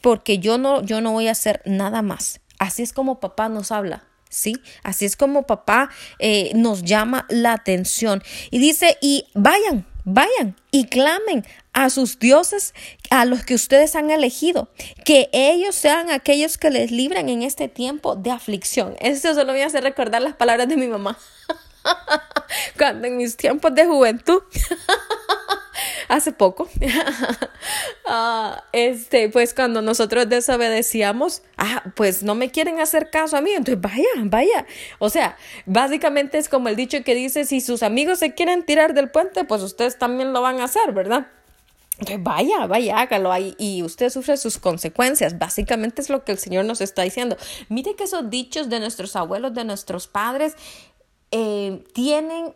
[0.00, 2.40] porque yo no, yo no voy a hacer nada más.
[2.58, 4.04] Así es como papá nos habla.
[4.30, 4.54] ¿Sí?
[4.84, 5.90] Así es como papá
[6.20, 8.22] eh, nos llama la atención.
[8.52, 12.72] Y dice, y vayan, vayan y clamen a sus dioses,
[13.10, 14.68] a los que ustedes han elegido,
[15.04, 18.94] que ellos sean aquellos que les libren en este tiempo de aflicción.
[19.00, 21.18] Eso solo voy a hacer recordar las palabras de mi mamá.
[22.78, 24.42] Cuando en mis tiempos de juventud,
[26.08, 26.68] hace poco,
[28.06, 33.52] ah, este, pues cuando nosotros desobedecíamos, ah, pues no me quieren hacer caso a mí,
[33.52, 34.66] entonces vaya, vaya.
[34.98, 38.94] O sea, básicamente es como el dicho que dice, si sus amigos se quieren tirar
[38.94, 41.28] del puente, pues ustedes también lo van a hacer, ¿verdad?
[42.20, 45.38] Vaya, vaya, hágalo ahí y usted sufre sus consecuencias.
[45.38, 47.36] Básicamente es lo que el Señor nos está diciendo.
[47.68, 50.56] Mire que esos dichos de nuestros abuelos, de nuestros padres,
[51.30, 52.54] eh, tienen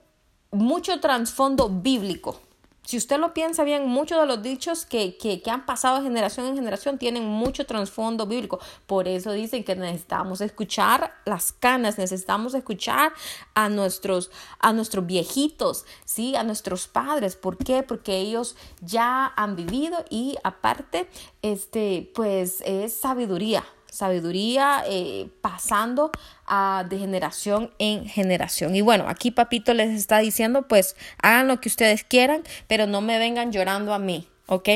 [0.51, 2.41] mucho trasfondo bíblico.
[2.87, 6.47] Si usted lo piensa bien, muchos de los dichos que, que, han pasado de generación
[6.47, 8.61] en generación tienen mucho trasfondo bíblico.
[8.87, 13.15] Por eso dicen que necesitamos escuchar las canas, necesitamos escuchar
[13.55, 16.37] a nuestros, a nuestros viejitos, ¿sí?
[16.37, 17.37] a nuestros padres.
[17.37, 17.83] ¿Por qué?
[17.83, 21.09] Porque ellos ya han vivido y aparte,
[21.41, 23.65] este, pues es sabiduría
[23.95, 26.11] sabiduría eh, pasando
[26.47, 28.75] a, de generación en generación.
[28.75, 33.01] Y bueno, aquí papito les está diciendo, pues hagan lo que ustedes quieran, pero no
[33.01, 34.29] me vengan llorando a mí.
[34.47, 34.69] ¿Ok?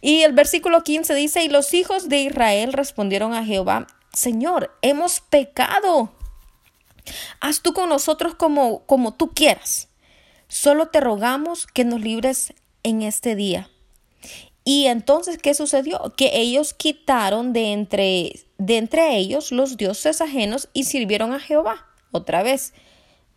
[0.00, 5.20] Y el versículo 15 dice, y los hijos de Israel respondieron a Jehová, Señor, hemos
[5.20, 6.12] pecado.
[7.40, 9.88] Haz tú con nosotros como, como tú quieras.
[10.46, 12.52] Solo te rogamos que nos libres
[12.82, 13.70] en este día.
[14.68, 16.12] Y entonces, ¿qué sucedió?
[16.14, 21.86] Que ellos quitaron de entre, de entre ellos los dioses ajenos y sirvieron a Jehová.
[22.12, 22.74] Otra vez.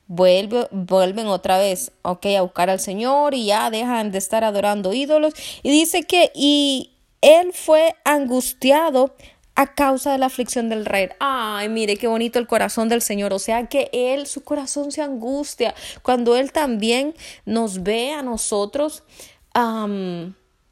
[0.08, 4.92] Vuelve, vuelven otra vez, ok, a buscar al Señor y ya dejan de estar adorando
[4.92, 5.34] ídolos.
[5.64, 9.16] Y dice que, y él fue angustiado
[9.56, 11.08] a causa de la aflicción del rey.
[11.22, 13.32] Ay, mire qué bonito el corazón del Señor.
[13.32, 17.16] O sea que Él, su corazón se angustia cuando Él también
[17.46, 19.04] nos ve a nosotros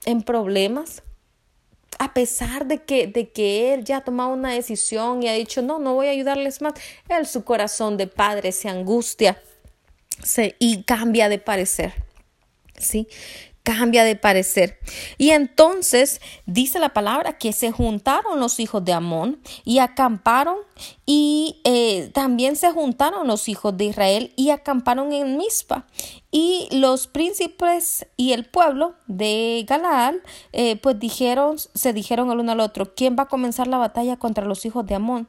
[0.10, 1.04] en problemas,
[2.00, 5.62] a pesar de que, de que él ya ha tomado una decisión y ha dicho,
[5.62, 6.74] no, no voy a ayudarles más,
[7.10, 9.42] él su corazón de padre se angustia
[10.24, 11.94] se, y cambia de parecer.
[12.78, 13.08] ¿Sí?
[13.78, 14.80] Cambia de parecer.
[15.18, 20.58] Y entonces dice la palabra que se juntaron los hijos de Amón y acamparon
[21.06, 25.86] y eh, también se juntaron los hijos de Israel y acamparon en Mizpa.
[26.32, 30.16] Y los príncipes y el pueblo de Galaad,
[30.52, 34.18] eh, pues dijeron, se dijeron el uno al otro, ¿quién va a comenzar la batalla
[34.18, 35.28] contra los hijos de Amón?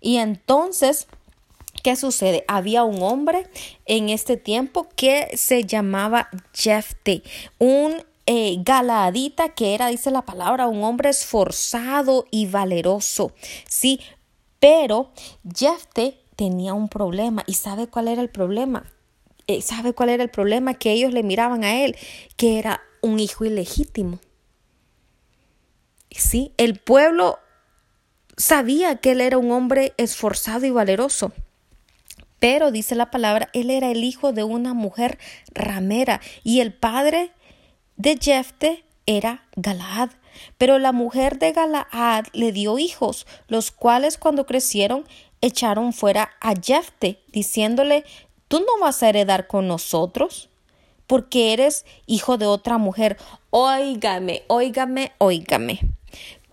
[0.00, 1.08] Y entonces
[1.82, 2.44] ¿Qué sucede?
[2.48, 3.46] Había un hombre
[3.86, 7.22] en este tiempo que se llamaba Jefte,
[7.58, 13.32] un eh, galadita que era, dice la palabra, un hombre esforzado y valeroso.
[13.66, 14.00] Sí,
[14.58, 15.10] pero
[15.56, 17.42] Jefte tenía un problema.
[17.46, 18.84] ¿Y sabe cuál era el problema?
[19.46, 20.74] Eh, ¿Sabe cuál era el problema?
[20.74, 21.96] Que ellos le miraban a él,
[22.36, 24.20] que era un hijo ilegítimo.
[26.10, 27.38] Sí, el pueblo
[28.36, 31.32] sabía que él era un hombre esforzado y valeroso.
[32.40, 35.18] Pero dice la palabra, él era el hijo de una mujer
[35.54, 37.30] ramera y el padre
[37.96, 40.10] de Jefte era Galaad.
[40.58, 45.04] Pero la mujer de Galaad le dio hijos, los cuales cuando crecieron
[45.42, 48.04] echaron fuera a Jefte, diciéndole,
[48.48, 50.48] tú no vas a heredar con nosotros
[51.06, 53.18] porque eres hijo de otra mujer.
[53.50, 55.80] Óigame, óigame, óigame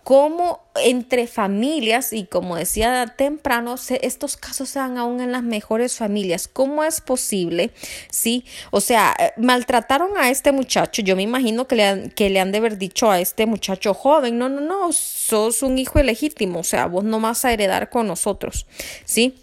[0.08, 5.98] cómo entre familias, y como decía temprano, estos casos se dan aún en las mejores
[5.98, 6.48] familias.
[6.50, 7.72] ¿Cómo es posible?
[8.10, 11.02] Sí, o sea, eh, maltrataron a este muchacho.
[11.02, 13.92] Yo me imagino que le, han, que le han de haber dicho a este muchacho
[13.92, 17.90] joven, no, no, no, sos un hijo ilegítimo, o sea, vos no vas a heredar
[17.90, 18.64] con nosotros,
[19.04, 19.34] ¿sí?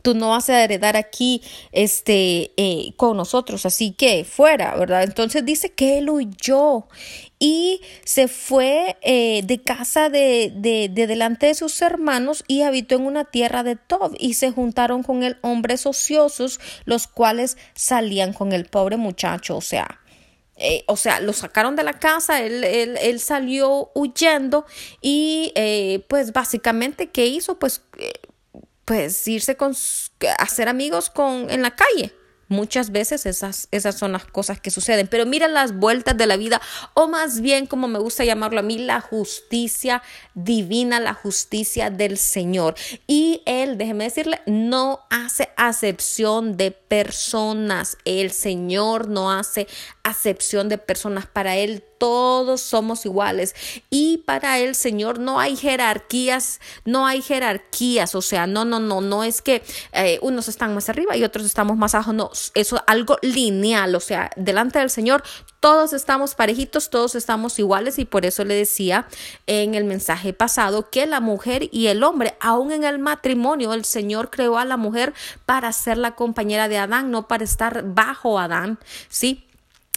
[0.00, 5.44] Tú no vas a heredar aquí este eh, con nosotros así que fuera verdad entonces
[5.44, 6.86] dice que él huyó
[7.38, 12.94] y se fue eh, de casa de, de, de, delante de sus hermanos y habitó
[12.94, 18.32] en una tierra de Tob y se juntaron con él hombres ociosos los cuales salían
[18.32, 19.98] con el pobre muchacho o sea
[20.56, 24.64] eh, o sea, lo sacaron de la casa, él, él, él salió huyendo
[25.00, 25.52] y
[26.08, 27.58] pues básicamente, ¿qué hizo?
[27.58, 27.82] Pues
[28.84, 29.74] pues irse con
[30.38, 32.14] hacer amigos con en la calle.
[32.52, 35.08] Muchas veces esas, esas son las cosas que suceden.
[35.08, 36.60] Pero mira las vueltas de la vida,
[36.92, 40.02] o más bien, como me gusta llamarlo a mí, la justicia
[40.34, 42.74] divina, la justicia del Señor.
[43.06, 47.96] Y Él, déjeme decirle, no hace acepción de personas.
[48.04, 49.66] El Señor no hace
[50.02, 51.24] acepción de personas.
[51.24, 53.54] Para Él todos somos iguales.
[53.88, 58.16] Y para el Señor no hay jerarquías, no hay jerarquías.
[58.16, 61.46] O sea, no, no, no, no es que eh, unos están más arriba y otros
[61.46, 62.12] estamos más abajo.
[62.12, 63.94] No, eso es algo lineal.
[63.94, 65.22] O sea, delante del Señor
[65.60, 69.06] todos estamos parejitos, todos estamos iguales y por eso le decía
[69.46, 73.84] en el mensaje pasado que la mujer y el hombre, aún en el matrimonio, el
[73.84, 75.14] Señor creó a la mujer
[75.46, 79.46] para ser la compañera de Adán, no para estar bajo Adán, ¿sí?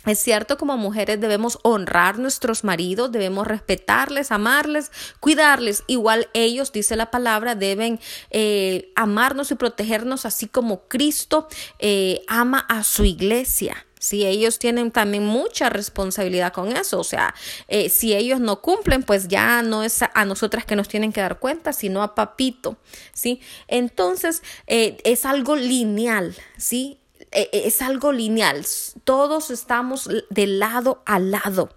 [0.05, 5.83] Es cierto, como mujeres debemos honrar nuestros maridos, debemos respetarles, amarles, cuidarles.
[5.87, 7.99] Igual ellos, dice la palabra, deben
[8.29, 11.47] eh, amarnos y protegernos así como Cristo
[11.79, 13.85] eh, ama a su iglesia.
[13.97, 17.33] Si ellos tienen también mucha responsabilidad con eso, o sea,
[17.67, 21.21] eh, si ellos no cumplen, pues ya no es a, nosotras que nos tienen que
[21.21, 22.77] dar cuenta, sino a papito,
[23.13, 23.41] ¿sí?
[23.67, 26.99] Entonces, es algo lineal, ¿sí?
[27.35, 28.65] E, e, es algo lineal,
[29.03, 31.69] todos estamos de lado a lado.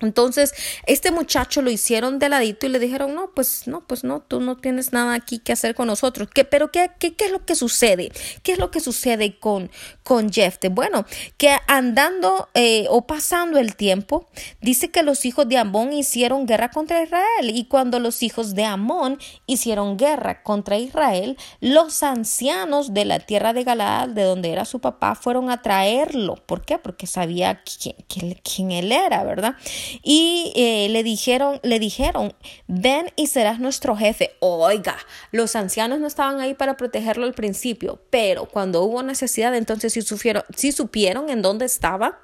[0.00, 0.52] Entonces,
[0.86, 4.40] este muchacho lo hicieron de ladito y le dijeron, no, pues no, pues no, tú
[4.40, 6.28] no tienes nada aquí que hacer con nosotros.
[6.32, 8.12] ¿Qué, pero ¿qué, qué, qué es lo que sucede?
[8.42, 9.70] ¿Qué es lo que sucede con,
[10.06, 10.68] con Jefte?
[10.68, 11.04] Bueno,
[11.36, 14.28] que andando eh, o pasando el tiempo,
[14.60, 18.64] dice que los hijos de Amón hicieron guerra contra Israel y cuando los hijos de
[18.64, 24.64] Amón hicieron guerra contra Israel, los ancianos de la tierra de Galaad, de donde era
[24.64, 26.36] su papá, fueron a traerlo.
[26.36, 26.78] ¿Por qué?
[26.78, 29.56] Porque sabía quién, él era, ¿verdad?
[30.04, 32.32] y eh, le dijeron, le dijeron,
[32.68, 34.36] ven y serás nuestro jefe.
[34.38, 34.96] Oiga,
[35.32, 40.08] los ancianos no estaban ahí para protegerlo al principio, pero cuando hubo necesidad, entonces sí,
[40.08, 40.44] supieron,
[40.74, 42.20] supieron en dónde estaba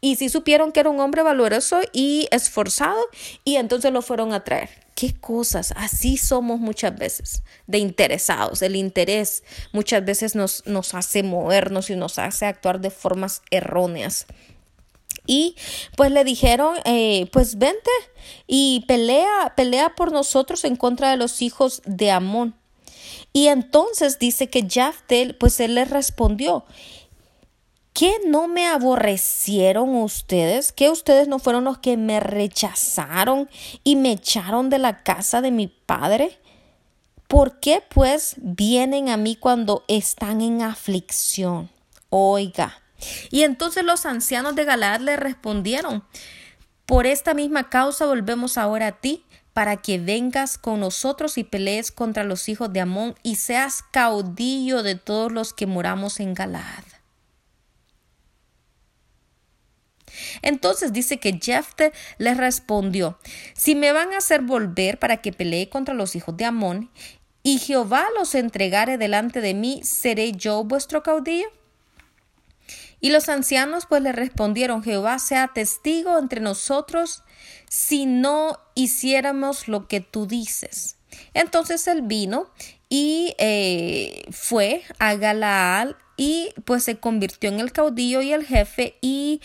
[0.00, 3.00] y sí supieron que era un hombre valoroso y esforzado
[3.44, 4.70] y entonces lo fueron a traer.
[4.94, 8.62] Qué cosas, así somos muchas veces, de interesados.
[8.62, 9.42] El interés
[9.72, 14.26] muchas veces nos, nos hace movernos y nos hace actuar de formas erróneas.
[15.26, 15.56] Y
[15.96, 17.90] pues le dijeron, eh, pues vente
[18.46, 22.54] y pelea, pelea por nosotros en contra de los hijos de Amón.
[23.32, 26.64] Y entonces dice que Jaftel, pues él le respondió,
[27.96, 30.70] ¿qué no me aborrecieron ustedes?
[30.70, 33.48] ¿Que ustedes no fueron los que me rechazaron
[33.84, 36.38] y me echaron de la casa de mi padre?
[37.26, 41.70] ¿Por qué pues vienen a mí cuando están en aflicción?
[42.10, 42.82] Oiga,
[43.30, 46.04] y entonces los ancianos de Galaad le respondieron,
[46.84, 49.24] por esta misma causa volvemos ahora a ti,
[49.54, 54.82] para que vengas con nosotros y pelees contra los hijos de Amón y seas caudillo
[54.82, 56.95] de todos los que moramos en Galaad.
[60.42, 63.18] Entonces dice que Jefte les respondió,
[63.54, 66.90] si me van a hacer volver para que pelee contra los hijos de Amón,
[67.42, 71.46] y Jehová los entregare delante de mí, ¿seré yo vuestro caudillo?
[73.00, 77.22] Y los ancianos pues le respondieron, Jehová sea testigo entre nosotros
[77.68, 80.96] si no hiciéramos lo que tú dices.
[81.34, 82.50] Entonces él vino
[82.88, 88.96] y eh, fue a Galaal y pues se convirtió en el caudillo y el jefe
[89.00, 89.40] y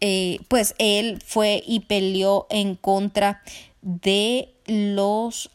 [0.00, 3.42] eh, pues él fue y peleó en contra
[3.82, 5.50] de los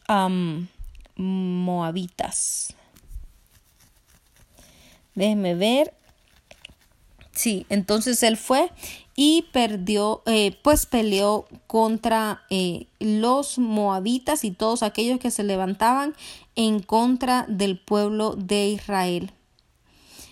[1.16, 2.74] moabitas.
[5.14, 5.92] Déjenme ver.
[7.32, 8.70] Sí, entonces él fue
[9.14, 16.14] y perdió, eh, pues peleó contra eh, los moabitas y todos aquellos que se levantaban
[16.54, 19.32] en contra del pueblo de Israel.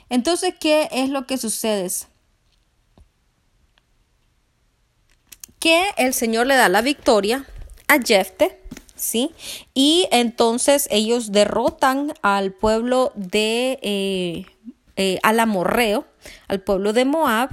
[0.09, 1.91] Entonces, ¿qué es lo que sucede?
[5.59, 7.47] Que el Señor le da la victoria
[7.89, 8.61] a Jefte,
[8.95, 9.33] ¿sí?
[9.75, 14.47] Y entonces ellos derrotan al pueblo de eh,
[14.99, 16.07] eh, al amorreo,
[16.49, 17.51] al pueblo de Moab,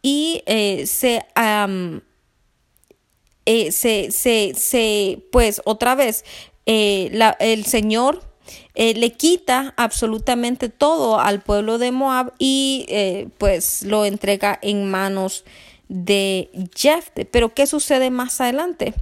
[0.00, 0.84] y eh,
[3.46, 6.24] eh, se, se, se, pues otra vez,
[6.64, 8.22] el Señor
[8.74, 12.86] le quita absolutamente todo al pueblo de Moab y
[13.38, 15.44] pues lo entrega en manos
[15.88, 17.24] de Jefte.
[17.24, 18.94] Pero ¿qué sucede más adelante?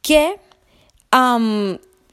[0.00, 0.38] Que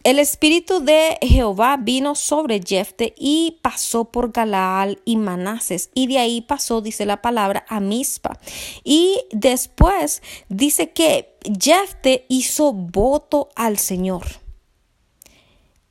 [0.03, 6.19] el espíritu de Jehová vino sobre Jefte y pasó por Galaal y Manases y de
[6.19, 8.39] ahí pasó, dice la palabra, a Mispa.
[8.83, 14.25] Y después dice que Jefte hizo voto al Señor.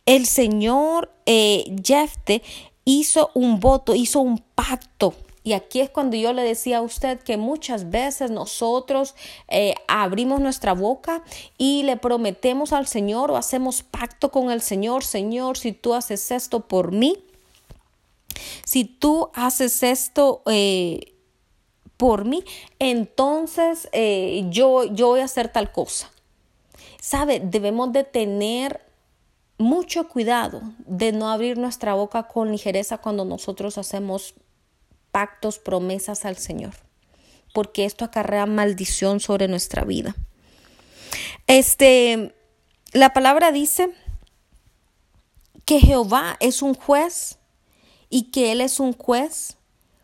[0.06, 2.42] El Señor eh, Jefte
[2.86, 7.20] hizo un voto, hizo un pacto y aquí es cuando yo le decía a usted
[7.20, 9.14] que muchas veces nosotros
[9.48, 11.22] eh, abrimos nuestra boca
[11.56, 16.30] y le prometemos al Señor o hacemos pacto con el Señor, Señor, si tú haces
[16.30, 17.16] esto por mí,
[18.64, 21.14] si tú haces esto eh,
[21.96, 22.44] por mí,
[22.78, 26.10] entonces eh, yo, yo voy a hacer tal cosa.
[27.00, 27.40] ¿Sabe?
[27.40, 28.80] Debemos de tener
[29.56, 34.34] mucho cuidado de no abrir nuestra boca con ligereza cuando nosotros hacemos
[35.10, 36.74] pactos, promesas al Señor,
[37.52, 40.14] porque esto acarrea maldición sobre nuestra vida.
[41.46, 42.34] Este,
[42.92, 43.90] la palabra dice
[45.64, 47.38] que Jehová es un juez
[48.10, 49.56] y que Él es un juez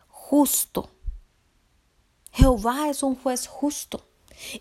[0.07, 0.89] justo.
[2.31, 4.05] Jehová es un juez justo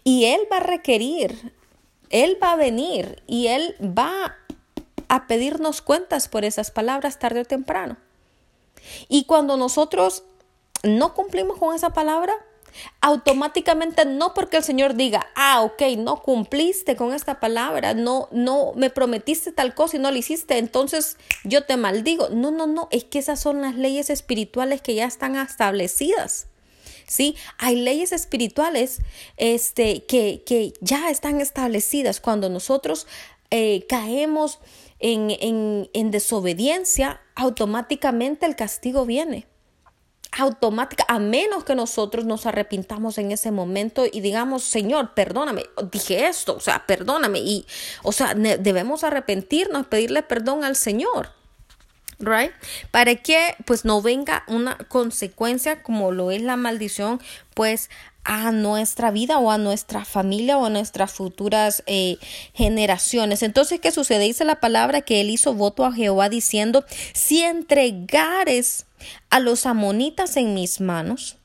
[0.05, 1.55] y Él va a requerir,
[2.11, 4.37] Él va a venir y Él va
[5.09, 7.97] a pedirnos cuentas por esas palabras tarde o temprano.
[9.09, 10.25] Y cuando nosotros
[10.85, 12.35] no cumplimos con esa palabra,
[13.01, 18.73] automáticamente no porque el Señor diga, ah, ok, no cumpliste con esta palabra, no, no
[18.75, 22.29] me prometiste tal cosa y no lo hiciste, entonces yo te maldigo.
[22.31, 26.49] No, no, no, es que esas son las leyes espirituales que ya están establecidas.
[27.07, 27.37] ¿sí?
[27.59, 29.01] Hay leyes espirituales
[29.37, 32.21] este, que, que ya están establecidas.
[32.21, 33.07] Cuando nosotros
[33.51, 34.59] eh, caemos
[34.99, 39.47] en, en, en desobediencia, automáticamente el castigo viene
[40.39, 46.27] automática, a menos que nosotros nos arrepintamos en ese momento y digamos, Señor, perdóname, dije
[46.27, 47.67] esto, o sea, perdóname, y,
[48.03, 51.31] o sea, debemos arrepentirnos, pedirle perdón al Señor.
[52.21, 52.53] Right?
[52.93, 57.21] Para que pues no venga una consecuencia como lo es la maldición
[57.55, 57.91] pues
[58.23, 62.17] a nuestra vida o a nuestra familia o a nuestras futuras eh,
[62.55, 63.43] generaciones.
[63.43, 64.25] Entonces, ¿qué sucede?
[64.25, 68.87] Dice la palabra que él hizo voto a Jehová diciendo, si entregares
[69.31, 71.37] a los amonitas en mis manos,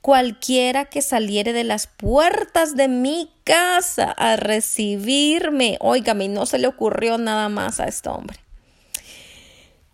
[0.00, 6.66] cualquiera que saliere de las puertas de mi casa a recibirme, óigame, no se le
[6.66, 8.38] ocurrió nada más a este hombre.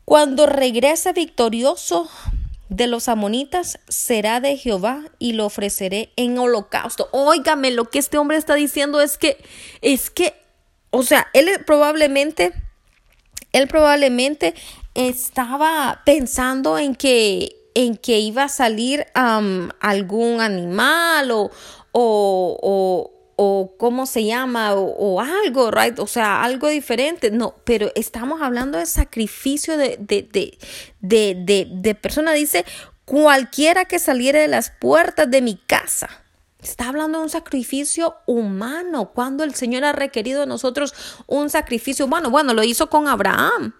[0.04, 2.10] Cuando regrese victorioso
[2.70, 7.08] de los amonitas será de Jehová y lo ofreceré en holocausto.
[7.12, 9.36] Óigame, lo que este hombre está diciendo es que,
[9.82, 10.34] es que,
[10.90, 12.52] o sea, él probablemente,
[13.52, 14.54] él probablemente
[14.94, 21.50] estaba pensando en que, en que iba a salir algún animal o,
[21.92, 25.98] o o cómo se llama o, algo, right?
[25.98, 27.30] O sea, algo diferente.
[27.30, 30.28] No, pero estamos hablando de sacrificio de, de,
[31.00, 32.32] de, de, de persona.
[32.32, 32.66] Dice,
[33.06, 36.10] cualquiera que saliere de las puertas de mi casa.
[36.62, 39.12] Está hablando de un sacrificio humano.
[39.14, 40.92] Cuando el Señor ha requerido de nosotros
[41.26, 42.28] un sacrificio humano.
[42.28, 43.72] Bueno, lo hizo con Abraham.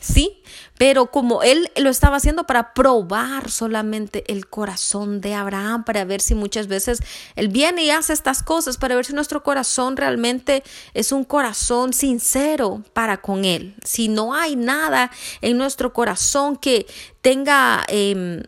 [0.00, 0.42] Sí,
[0.78, 6.20] pero como él lo estaba haciendo para probar solamente el corazón de Abraham, para ver
[6.22, 7.02] si muchas veces
[7.36, 10.62] él viene y hace estas cosas, para ver si nuestro corazón realmente
[10.94, 13.74] es un corazón sincero para con él.
[13.84, 15.10] Si no hay nada
[15.42, 16.86] en nuestro corazón que
[17.20, 17.84] tenga...
[17.88, 18.42] Em,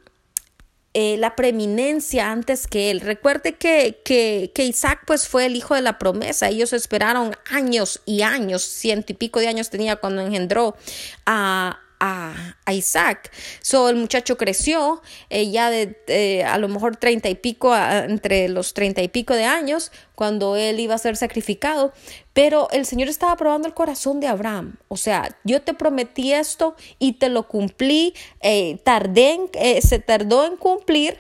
[0.95, 3.01] eh, la preeminencia antes que él.
[3.01, 6.49] Recuerde que, que, que, Isaac pues fue el hijo de la promesa.
[6.49, 10.77] Ellos esperaron años y años, ciento y pico de años tenía cuando engendró
[11.25, 13.31] a, a, Isaac.
[13.61, 18.75] So, el muchacho creció, eh, ya de a lo mejor treinta y pico, entre los
[18.75, 21.93] treinta y pico de años, cuando él iba a ser sacrificado.
[22.33, 24.77] Pero el Señor estaba probando el corazón de Abraham.
[24.89, 28.15] O sea, yo te prometí esto y te lo cumplí.
[28.41, 31.19] Eh, tardé eh, se tardó en cumplir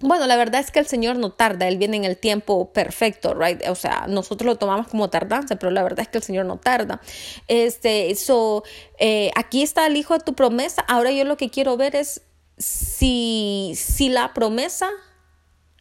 [0.00, 3.34] bueno, la verdad es que el Señor no tarda, Él viene en el tiempo perfecto,
[3.34, 3.62] right?
[3.68, 6.58] O sea, nosotros lo tomamos como tardanza, pero la verdad es que el Señor no
[6.58, 7.00] tarda.
[7.46, 8.64] Este, eso,
[8.98, 10.82] eh, aquí está el hijo de tu promesa.
[10.88, 12.22] Ahora yo lo que quiero ver es
[12.58, 14.90] si, si la promesa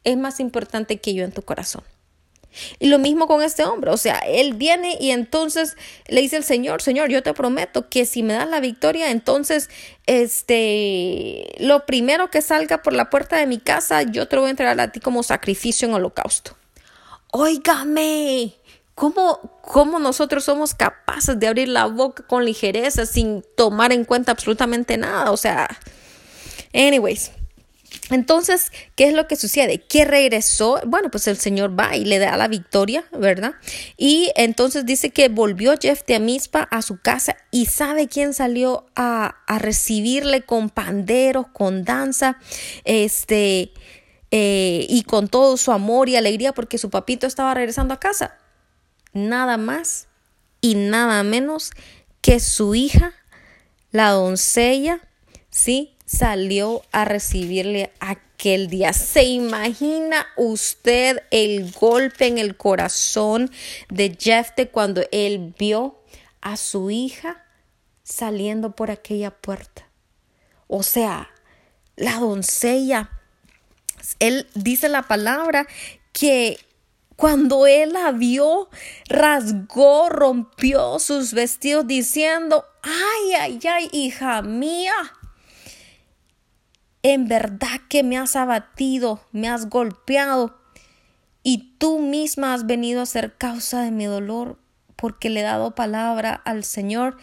[0.04, 1.84] es más importante que yo en tu corazón.
[2.80, 5.76] Y lo mismo con este hombre, o sea, él viene y entonces
[6.08, 9.70] le dice el Señor, Señor, yo te prometo que si me das la victoria, entonces,
[10.06, 14.50] este, lo primero que salga por la puerta de mi casa, yo te lo voy
[14.50, 16.56] a entregar a ti como sacrificio en holocausto.
[17.32, 18.54] Óigame,
[18.96, 24.32] ¿Cómo, ¿Cómo, nosotros somos capaces de abrir la boca con ligereza sin tomar en cuenta
[24.32, 25.32] absolutamente nada?
[25.32, 25.68] O sea,
[26.74, 27.32] anyways,
[28.10, 29.80] entonces, ¿qué es lo que sucede?
[29.80, 33.54] Que regresó, bueno, pues el Señor va y le da la victoria, ¿verdad?
[33.98, 38.86] Y entonces dice que volvió Jeff de Amispa a su casa y sabe quién salió
[38.96, 42.38] a, recibirle con panderos, con danza,
[42.84, 43.72] este,
[44.32, 48.38] eh, y con todo su amor y alegría porque su papito estaba regresando a casa.
[49.14, 50.08] Nada más
[50.60, 51.72] y nada menos
[52.22, 53.14] que su hija,
[53.92, 55.00] la doncella,
[55.50, 55.93] ¿sí?
[56.06, 58.94] Salió a recibirle aquel día.
[58.94, 63.52] ¿Se imagina usted el golpe en el corazón
[63.90, 66.00] de Jefte cuando él vio
[66.42, 67.46] a su hija
[68.04, 69.88] saliendo por aquella puerta?
[70.68, 71.30] O sea,
[71.96, 73.10] la doncella,
[74.20, 75.68] él dice la palabra
[76.12, 76.58] que
[77.16, 78.70] cuando él la vio,
[79.08, 84.94] rasgó, rompió sus vestidos diciendo, ay, ay, ay, hija mía,
[87.04, 90.58] en verdad que me has abatido, me has golpeado
[91.44, 94.58] y tú misma has venido a ser causa de mi dolor
[94.96, 97.18] porque le he dado palabra al Señor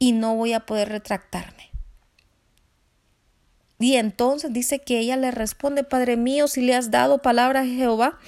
[0.00, 1.70] y no voy a poder retractarme.
[3.78, 7.66] Y entonces dice que ella le responde, Padre mío, si le has dado palabra a
[7.66, 8.18] Jehová,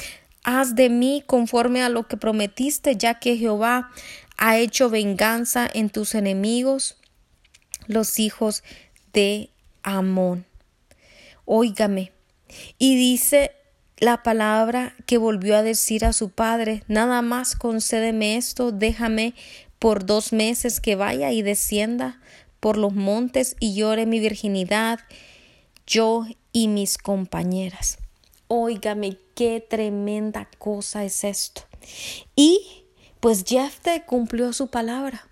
[0.45, 3.91] haz de mí conforme a lo que prometiste, ya que Jehová
[4.39, 6.97] ha hecho venganza en tus enemigos,
[7.89, 8.63] los hijos
[9.13, 9.51] de
[9.83, 10.47] Amón
[11.45, 12.13] óigame.
[12.79, 13.53] Y dice
[13.99, 19.35] la palabra que volvió a decir a su padre, nada más concédeme esto, déjame
[19.79, 22.21] por dos meses que vaya y descienda
[22.61, 25.01] por los montes y llore mi virginidad,
[25.87, 27.99] yo y mis compañeras.
[28.49, 31.63] Óigame, qué tremenda cosa es esto.
[32.37, 32.85] Y
[33.21, 35.29] pues Jefte cumplió su palabra.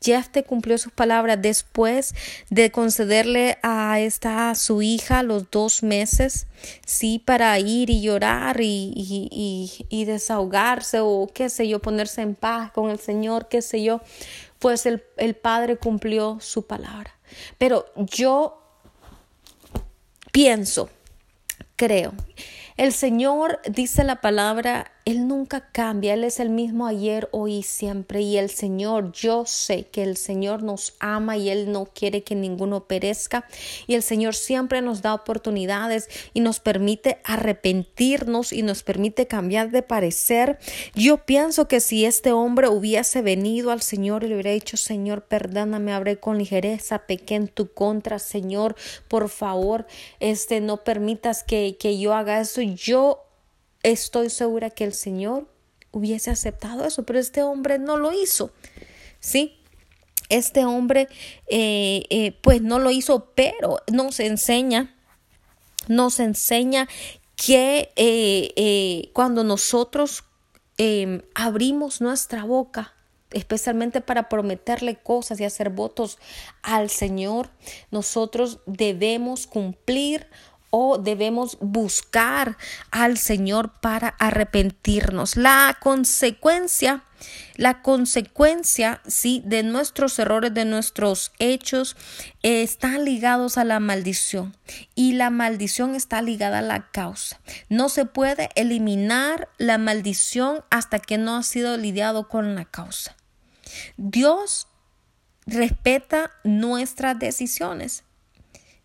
[0.00, 2.14] Jefte cumplió sus palabras después
[2.50, 6.46] de concederle a esta su hija los dos meses,
[6.86, 12.34] sí, para ir y llorar y, y, y, desahogarse o qué sé yo, ponerse en
[12.34, 14.00] paz con el Señor, qué sé yo,
[14.58, 17.16] pues el, el Padre cumplió su palabra.
[17.58, 18.62] Pero yo
[20.32, 20.88] pienso,
[21.76, 22.14] creo,
[22.76, 27.62] el Señor dice la palabra él nunca cambia, Él es el mismo ayer, hoy y
[27.62, 28.20] siempre.
[28.20, 32.34] Y el Señor, yo sé que el Señor nos ama y Él no quiere que
[32.34, 33.46] ninguno perezca.
[33.86, 39.70] Y el Señor siempre nos da oportunidades y nos permite arrepentirnos y nos permite cambiar
[39.70, 40.58] de parecer.
[40.94, 45.22] Yo pienso que si este hombre hubiese venido al Señor y le hubiera dicho, Señor,
[45.22, 48.76] perdóname, habré con ligereza, pequé en tu contra, Señor,
[49.08, 49.86] por favor,
[50.20, 52.60] este, no permitas que, que yo haga eso.
[52.60, 53.24] Yo
[53.82, 55.48] estoy segura que el Señor
[55.90, 58.52] hubiese aceptado eso, pero este hombre no lo hizo,
[59.20, 59.58] ¿sí?
[60.28, 61.08] Este hombre,
[61.48, 64.94] eh, eh, pues no lo hizo, pero nos enseña,
[65.86, 66.88] nos enseña
[67.34, 70.24] que eh, cuando nosotros
[70.76, 72.94] em, abrimos nuestra boca,
[73.30, 76.18] especialmente para prometerle cosas y hacer votos
[76.62, 77.50] al Señor,
[77.90, 80.26] nosotros debemos cumplir
[80.70, 82.56] o debemos buscar
[82.90, 85.36] al Señor para arrepentirnos.
[85.36, 87.04] La consecuencia,
[87.56, 91.96] la consecuencia, sí, de nuestros errores, de nuestros hechos,
[92.42, 94.56] están ligados a la maldición
[94.94, 97.40] y la maldición está ligada a la causa.
[97.68, 103.16] No se puede eliminar la maldición hasta que no ha sido lidiado con la causa.
[103.96, 104.68] Dios
[105.46, 108.04] respeta nuestras decisiones.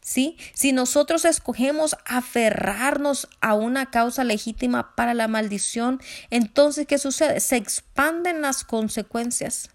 [0.04, 0.38] ¿Sí?
[0.54, 7.39] Si nosotros escogemos aferrarnos a una causa legítima para la maldición, entonces ¿qué sucede?
[7.39, 9.70] Se expanden las consecuencias.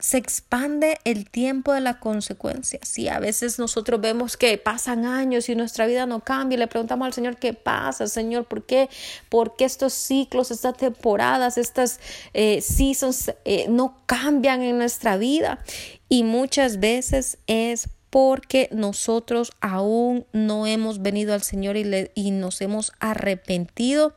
[0.00, 2.80] Se expande el tiempo de la consecuencia.
[2.82, 7.06] Sí, a veces nosotros vemos que pasan años y nuestra vida no cambia le preguntamos
[7.06, 8.88] al Señor qué pasa, Señor, ¿por qué?
[9.28, 12.00] ¿Por qué estos ciclos, estas temporadas, estas
[12.32, 15.60] eh, seasons eh, no cambian en nuestra vida?
[16.08, 22.60] Y muchas veces es porque nosotros aún no hemos venido al Señor y, y nos
[22.60, 24.14] hemos arrepentido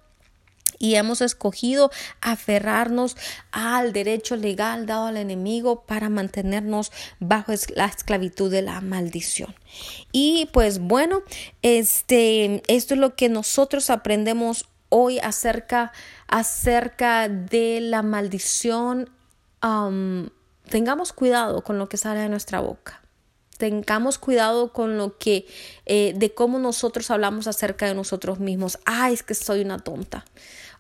[0.82, 3.16] y hemos escogido aferrarnos
[3.52, 9.54] al derecho legal dado al enemigo para mantenernos bajo la esclavitud de la maldición.
[10.12, 11.22] Y pues bueno,
[11.62, 15.92] este, esto es lo que nosotros aprendemos hoy acerca,
[16.28, 19.10] acerca de la maldición.
[20.70, 23.01] tengamos cuidado con lo que sale de nuestra boca
[23.62, 25.46] tengamos cuidado con lo que,
[25.86, 28.80] eh, de cómo nosotros hablamos acerca de nosotros mismos.
[28.86, 30.26] Ah, es que soy una tonta.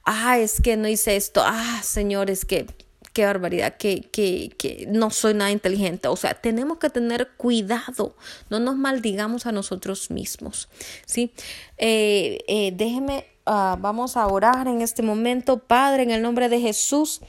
[0.03, 1.43] Ah, es que no hice esto.
[1.45, 2.65] Ah, Señor, es que
[3.13, 6.07] qué barbaridad, que, que, que, no soy nada inteligente.
[6.07, 8.15] O sea, tenemos que tener cuidado,
[8.49, 10.67] no nos maldigamos a nosotros mismos.
[11.05, 11.33] ¿sí?
[11.77, 16.59] Eh, eh, déjeme, ah, vamos a orar en este momento, Padre, en el nombre de
[16.59, 17.21] Jesús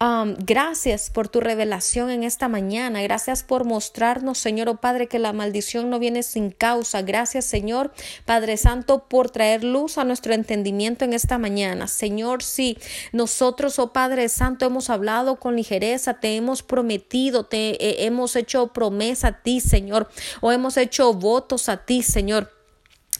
[0.00, 3.02] gracias por tu revelación en esta mañana.
[3.02, 7.02] Gracias por mostrarnos, Señor, oh Padre, que la maldición no viene sin causa.
[7.02, 7.92] Gracias, Señor,
[8.24, 11.88] Padre Santo, por traer luz a nuestro entendimiento en esta mañana.
[11.88, 12.78] Señor, si
[13.12, 18.68] nosotros, oh Padre Santo, hemos hablado con ligereza, te hemos prometido, te eh, hemos hecho
[18.68, 20.08] promesa a ti, Señor,
[20.40, 22.57] o hemos hecho votos a ti, Señor.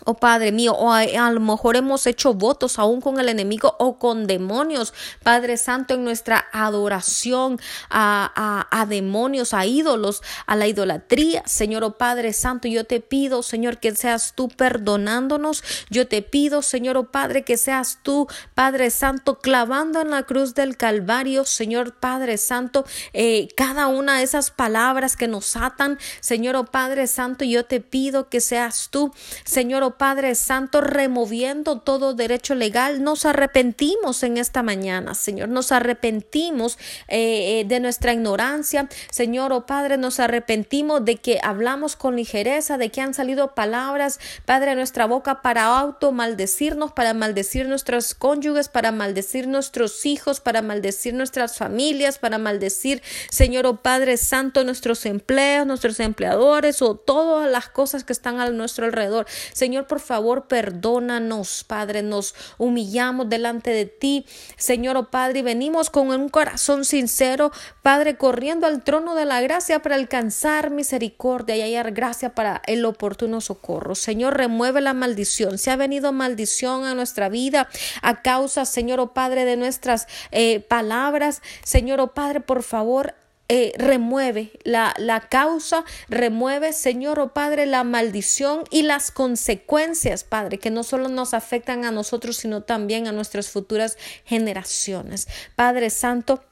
[0.05, 3.99] Oh Padre mío, o a, lo mejor hemos hecho votos aún con el enemigo o
[3.99, 11.43] con demonios, Padre Santo, en nuestra adoración a, a, demonios, a ídolos, a la idolatría.
[11.47, 15.63] Señor, oh Padre Santo, yo te pido, Señor, que seas tú perdonándonos.
[15.91, 20.55] Yo te pido, Señor, oh Padre, que seas tú, Padre Santo, clavando en la cruz
[20.55, 26.57] del Calvario, Señor Padre Santo, eh, cada una de esas palabras que nos atan, Señor,
[26.57, 29.13] oh Padre Santo, yo te pido que seas tú,
[29.45, 35.73] Señor, oh Padre Santo, removiendo todo derecho legal, nos arrepentimos en esta mañana, Señor, nos
[35.73, 36.79] arrepentimos
[37.09, 42.79] eh, eh, de nuestra ignorancia, Señor, oh Padre, nos arrepentimos de que hablamos con ligereza,
[42.79, 48.15] de que han salido palabras, Padre, de nuestra boca para auto maldecirnos, para maldecir nuestros
[48.15, 54.65] cónyuges, para maldecir nuestros hijos, para maldecir nuestras familias, para maldecir, Señor, oh Padre Santo,
[54.65, 59.27] nuestros empleos, nuestros empleadores o todas las cosas que están a nuestro alrededor.
[59.53, 64.27] Señor, Señor, por favor, perdónanos, Padre, nos humillamos delante de ti,
[64.57, 67.53] Señor, oh Padre, y venimos con un corazón sincero,
[67.83, 72.85] Padre, corriendo al trono de la gracia para alcanzar misericordia y hallar gracia para el
[72.85, 73.95] oportuno socorro.
[73.95, 75.59] Señor, remueve la maldición.
[75.59, 77.69] Se ha venido maldición a nuestra vida
[78.03, 81.41] a causa, Señor, oh Padre, de nuestras eh, palabras.
[81.63, 83.15] Señor, oh Padre, por favor,
[83.49, 90.23] eh, remueve la, la, causa, remueve, Señor o oh Padre, la maldición y las consecuencias,
[90.23, 95.29] Padre, que no solo nos afectan a nosotros, sino también a nuestras futuras generaciones.
[95.57, 96.43] Padre Santo,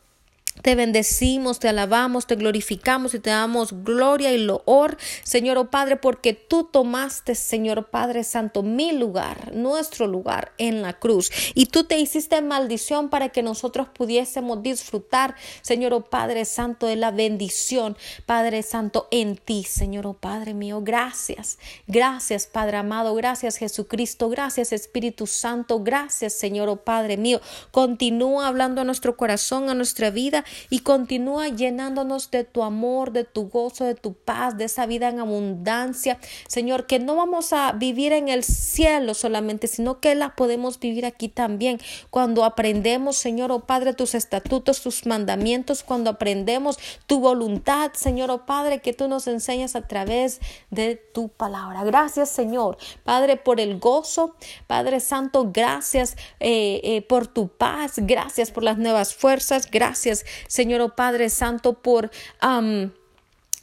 [0.63, 5.97] te bendecimos, te alabamos, te glorificamos y te damos gloria y loor, Señor oh Padre,
[5.97, 11.31] porque tú tomaste, Señor oh Padre Santo, mi lugar, nuestro lugar en la cruz.
[11.55, 16.97] Y tú te hiciste maldición para que nosotros pudiésemos disfrutar, Señor oh Padre Santo, de
[16.97, 20.81] la bendición, Padre Santo, en ti, Señor oh Padre mío.
[20.83, 27.41] Gracias, gracias, Padre amado, gracias Jesucristo, gracias Espíritu Santo, gracias, Señor oh Padre mío.
[27.71, 33.25] Continúa hablando a nuestro corazón, a nuestra vida y continúa llenándonos de tu amor, de
[33.25, 36.19] tu gozo, de tu paz, de esa vida en abundancia.
[36.49, 41.07] Señor, que no vamos a vivir en el cielo solamente, sino que la podemos vivir
[41.07, 41.81] aquí también.
[42.11, 48.47] Cuando aprendemos, Señor, oh Padre, tus estatutos, tus mandamientos, cuando aprendemos tu voluntad, Señor, oh
[48.47, 50.41] Padre, que tú nos enseñas a través
[50.71, 51.85] de tu palabra.
[51.85, 54.35] Gracias, Señor, Padre, por el gozo.
[54.67, 57.95] Padre Santo, gracias eh, eh, por tu paz.
[57.97, 59.71] Gracias por las nuevas fuerzas.
[59.71, 62.11] Gracias Señor oh Padre Santo, por...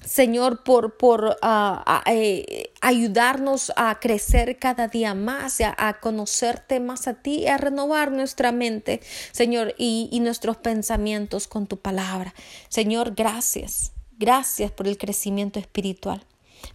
[0.05, 7.07] Señor, por, por ah, eh, ayudarnos a crecer cada día más, a, a, conocerte más
[7.07, 8.99] a ti, a renovar nuestra mente,
[9.31, 12.33] Señor, y nuestros pensamientos con tu palabra.
[12.67, 16.25] Señor, gracias, gracias por el crecimiento espiritual.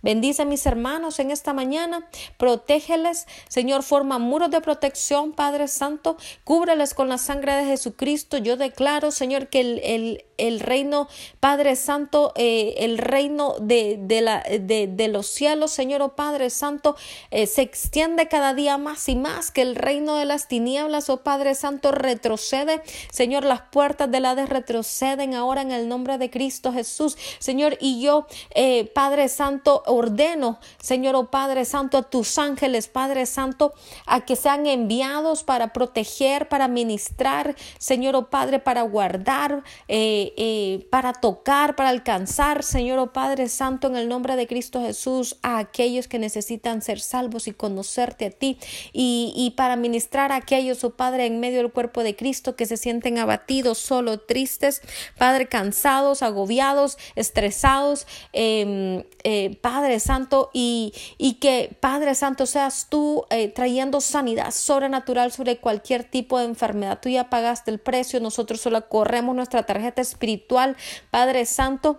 [0.02, 6.16] Bendice a mis hermanos en esta mañana, protégeles, Señor, forma muros de protección, Padre Santo,
[6.44, 8.38] cúbreles con la sangre de Jesucristo.
[8.38, 11.08] Yo declaro, Señor, que el, el, el reino,
[11.40, 16.50] Padre Santo, eh, el reino de, de, la, de, de, los cielos, Señor, oh Padre
[16.50, 16.96] Santo,
[17.30, 21.22] eh, se extiende cada día más y más, que el reino de las tinieblas, oh
[21.22, 22.82] Padre Santo, retrocede.
[23.10, 27.16] Señor, las puertas del Hades retroceden ahora en el nombre de Cristo Jesús.
[27.38, 33.26] Señor, y yo, eh, Padre Santo, ordeno, Señor oh Padre Santo, a tus ángeles, Padre
[33.26, 33.72] Santo,
[34.06, 40.86] a que sean enviados para proteger, para ministrar, Señor oh Padre, para guardar, eh, eh,
[40.90, 45.58] para tocar, para alcanzar, Señor oh Padre Santo, en el nombre de Cristo Jesús, a
[45.58, 48.58] aquellos que necesitan ser salvos y conocerte a ti,
[48.92, 52.76] y, para ministrar a aquellos, oh Padre, en medio del cuerpo de Cristo que se
[52.76, 54.82] sienten abatidos, solo tristes,
[55.16, 63.26] Padre, cansados, agobiados, estresados, eh, eh, Padre Santo, y, y, que Padre Santo seas tú
[63.28, 67.00] eh, trayendo sanidad sobrenatural sobre cualquier tipo de enfermedad.
[67.02, 70.74] Tú ya pagaste el precio, nosotros solo corremos nuestra tarjeta espiritual,
[71.10, 71.98] Padre Santo.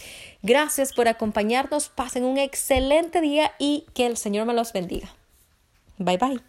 [0.42, 1.88] Gracias por acompañarnos.
[1.88, 5.12] Pasen un excelente día y que el Señor me los bendiga.
[5.98, 6.40] Bye bye.